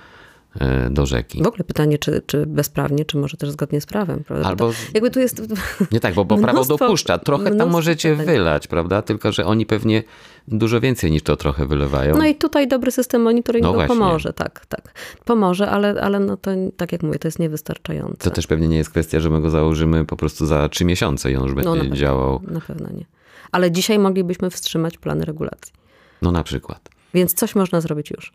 [0.89, 1.43] do rzeki.
[1.43, 4.23] W ogóle pytanie, czy, czy bezprawnie, czy może też zgodnie z prawem.
[4.23, 4.47] Prawda?
[4.47, 5.41] Albo jakby tu jest.
[5.91, 7.17] Nie tak, bo, bo prawo dopuszcza.
[7.17, 9.01] Trochę tam możecie wylać, prawda?
[9.01, 10.03] Tylko, że oni pewnie
[10.47, 12.17] dużo więcej niż to trochę wylewają.
[12.17, 14.93] No i tutaj dobry system monitoringu no pomoże, tak, tak.
[15.25, 18.29] Pomoże, ale, ale no to tak jak mówię, to jest niewystarczające.
[18.29, 21.31] To też pewnie nie jest kwestia, że my go założymy po prostu za trzy miesiące
[21.31, 22.41] i on już będzie no, na działał.
[22.47, 23.05] na pewno nie.
[23.51, 25.73] Ale dzisiaj moglibyśmy wstrzymać plany regulacji.
[26.21, 26.94] No na przykład.
[27.15, 28.31] Więc coś można zrobić już.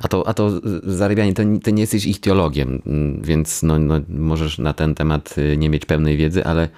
[0.00, 0.50] A to, a to
[0.82, 2.82] zarabianie, to, to nie jesteś ich teologiem,
[3.20, 6.68] więc no, no, możesz na ten temat y, nie mieć pełnej wiedzy, ale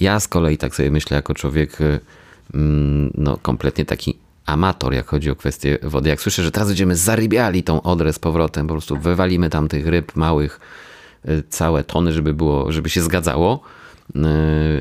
[0.00, 2.00] ja z kolei tak sobie myślę jako człowiek y,
[2.54, 6.08] Mm, no, kompletnie taki amator, jak chodzi o kwestię wody.
[6.08, 9.86] Jak słyszę, że teraz będziemy zarybiali tą odrę z powrotem, po prostu wywalimy tam tych
[9.86, 10.60] ryb małych
[11.28, 13.60] y, całe tony, żeby było, żeby się zgadzało
[14.08, 14.10] y,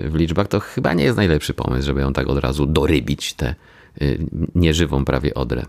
[0.10, 3.50] w liczbach, to chyba nie jest najlepszy pomysł, żeby ją tak od razu dorybić, te
[3.50, 3.73] Y,
[4.56, 5.66] nieżywą prawie odrę.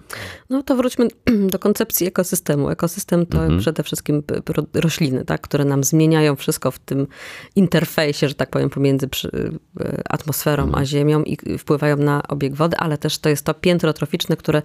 [0.50, 1.08] No to wróćmy
[1.52, 2.70] do koncepcji ekosystemu.
[2.70, 3.60] Ekosystem to mhm.
[3.60, 4.22] przede wszystkim
[4.74, 7.06] rośliny, tak, które nam zmieniają wszystko w tym
[7.56, 9.50] interfejsie, że tak powiem, pomiędzy y,
[10.10, 10.82] atmosferą mhm.
[10.82, 14.62] a ziemią i wpływają na obieg wody, ale też to jest to piętro troficzne, które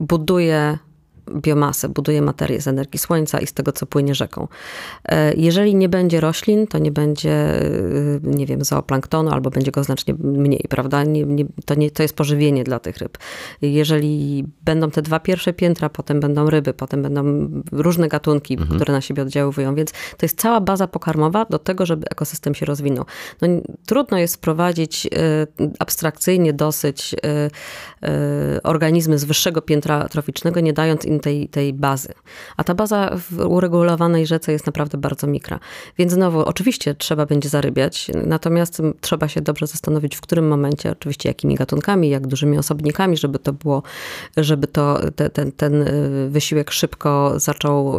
[0.00, 0.78] buduje
[1.30, 4.48] biomasę, buduje materię z energii słońca i z tego, co płynie rzeką.
[5.04, 9.84] E, jeżeli nie będzie roślin, to nie będzie, y, nie wiem, zooplanktonu, albo będzie go
[9.84, 11.04] znacznie mniej, prawda?
[11.04, 13.18] Nie, nie, to, nie, to jest pożywienie dla tych ryb.
[13.62, 18.76] Jeżeli będą te dwa pierwsze piętra, potem będą ryby, potem będą różne gatunki, mhm.
[18.76, 22.66] które na siebie oddziaływują, więc to jest cała baza pokarmowa do tego, żeby ekosystem się
[22.66, 23.04] rozwinął.
[23.42, 23.48] No,
[23.86, 25.10] trudno jest wprowadzić y,
[25.78, 27.14] abstrakcyjnie dosyć
[28.62, 32.12] organizmy z wyższego piętra troficznego, nie dając tej, tej bazy.
[32.56, 35.60] A ta baza w uregulowanej rzece jest naprawdę bardzo mikra.
[35.98, 41.28] Więc znowu, oczywiście trzeba będzie zarybiać, natomiast trzeba się dobrze zastanowić, w którym momencie, oczywiście
[41.28, 43.82] jakimi gatunkami, jak dużymi osobnikami, żeby to było,
[44.36, 47.94] żeby to, te, ten, ten y, wysiłek szybko zaczął,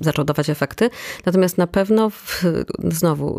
[0.00, 0.90] zaczął dawać efekty.
[1.26, 2.44] Natomiast na pewno w,
[2.84, 3.38] znowu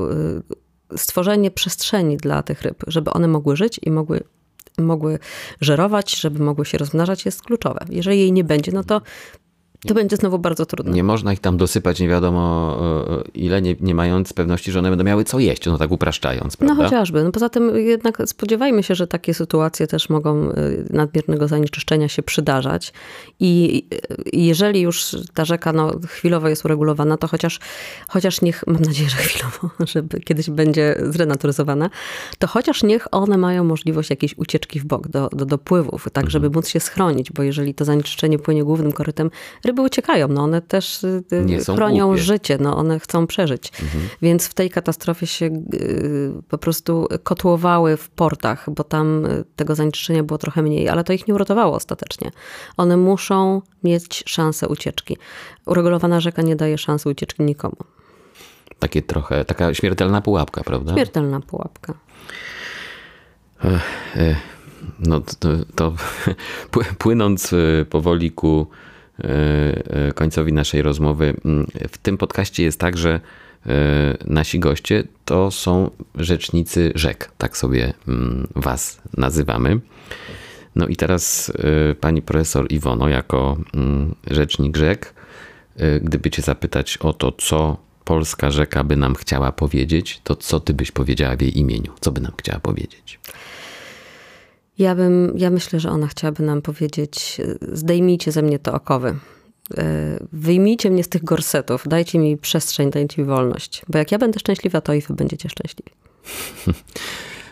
[0.95, 4.23] stworzenie przestrzeni dla tych ryb, żeby one mogły żyć i mogły
[4.77, 5.19] mogły
[5.61, 7.85] żerować, żeby mogły się rozmnażać, jest kluczowe.
[7.89, 9.01] Jeżeli jej nie będzie, no to
[9.87, 10.91] to będzie znowu bardzo trudne.
[10.91, 12.77] Nie można ich tam dosypać nie wiadomo
[13.09, 16.53] e, ile, nie, nie mając pewności, że one będą miały co jeść, no tak upraszczając,
[16.53, 16.83] no prawda?
[16.83, 17.23] No chociażby.
[17.23, 20.53] No poza tym jednak spodziewajmy się, że takie sytuacje też mogą e,
[20.89, 22.93] nadmiernego zanieczyszczenia się przydarzać
[23.39, 23.83] i
[24.33, 27.59] jeżeli już ta rzeka no, chwilowo jest uregulowana, to chociaż,
[28.07, 31.89] chociaż niech, mam nadzieję, że chwilowo, żeby kiedyś będzie zrenaturyzowana,
[32.39, 36.29] to chociaż niech one mają możliwość jakiejś ucieczki w bok do, do dopływów, tak mhm.
[36.31, 39.31] żeby móc się schronić, bo jeżeli to zanieczyszczenie płynie głównym korytem,
[39.77, 42.21] ryby uciekają, no one też y, y, chronią głupie.
[42.21, 43.71] życie, no one chcą przeżyć.
[43.81, 44.09] Mhm.
[44.21, 50.23] Więc w tej katastrofie się y, po prostu kotłowały w portach, bo tam tego zanieczyszczenia
[50.23, 52.31] było trochę mniej, ale to ich nie uratowało ostatecznie.
[52.77, 55.17] One muszą mieć szansę ucieczki.
[55.65, 57.75] Uregulowana rzeka nie daje szansy ucieczki nikomu.
[58.79, 60.93] Takie trochę, taka śmiertelna pułapka, prawda?
[60.93, 61.93] Śmiertelna pułapka.
[64.99, 65.93] No to, to
[67.03, 67.51] płynąc
[67.89, 68.67] powoli ku
[70.15, 71.33] końcowi naszej rozmowy.
[71.45, 73.19] Mm, w tym podcaście jest tak, że
[73.65, 79.79] e, nasi goście to są rzecznicy rzek, tak sobie mm, was nazywamy.
[80.75, 81.51] No i teraz
[82.01, 85.13] pani profesor Iwono, jako mm, rzecznik rzek,
[86.01, 90.73] gdyby cię zapytać o to, co polska rzeka by nam chciała powiedzieć, to co ty
[90.73, 91.93] byś powiedziała w jej imieniu?
[91.99, 93.19] Co by nam chciała powiedzieć?
[94.79, 99.15] Ja bym, ja myślę, że ona chciałaby nam powiedzieć, zdejmijcie ze mnie to okowy.
[99.77, 103.81] E, wyjmijcie mnie z tych gorsetów, dajcie mi przestrzeń, dajcie mi wolność.
[103.87, 105.91] Bo jak ja będę szczęśliwa, to i wy będziecie szczęśliwi.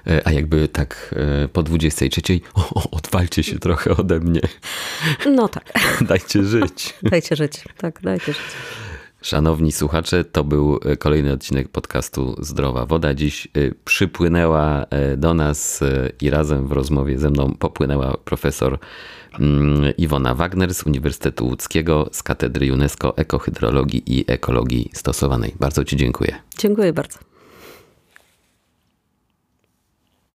[0.08, 2.22] E, a jakby tak e, po 23,
[2.54, 4.42] o, o, odwalcie się trochę ode mnie.
[5.26, 5.74] No tak.
[6.10, 6.94] Dajcie żyć.
[7.12, 8.42] Dajcie żyć, tak, dajcie żyć.
[9.26, 13.14] Szanowni słuchacze, to był e, kolejny odcinek podcastu Zdrowa Woda.
[13.14, 13.50] Dziś e,
[13.86, 15.84] przypłynęła e, do nas
[16.22, 18.80] i razem w rozmowie ze mną popłynęła profesor
[19.40, 25.56] mm, Iwona Wagner z Uniwersytetu Łódzkiego z Katedry UNESCO Ekohydrologii i Ekologii Stosowanej.
[25.60, 26.36] Bardzo Ci dziękuję.
[26.58, 27.35] Dziękuję bardzo.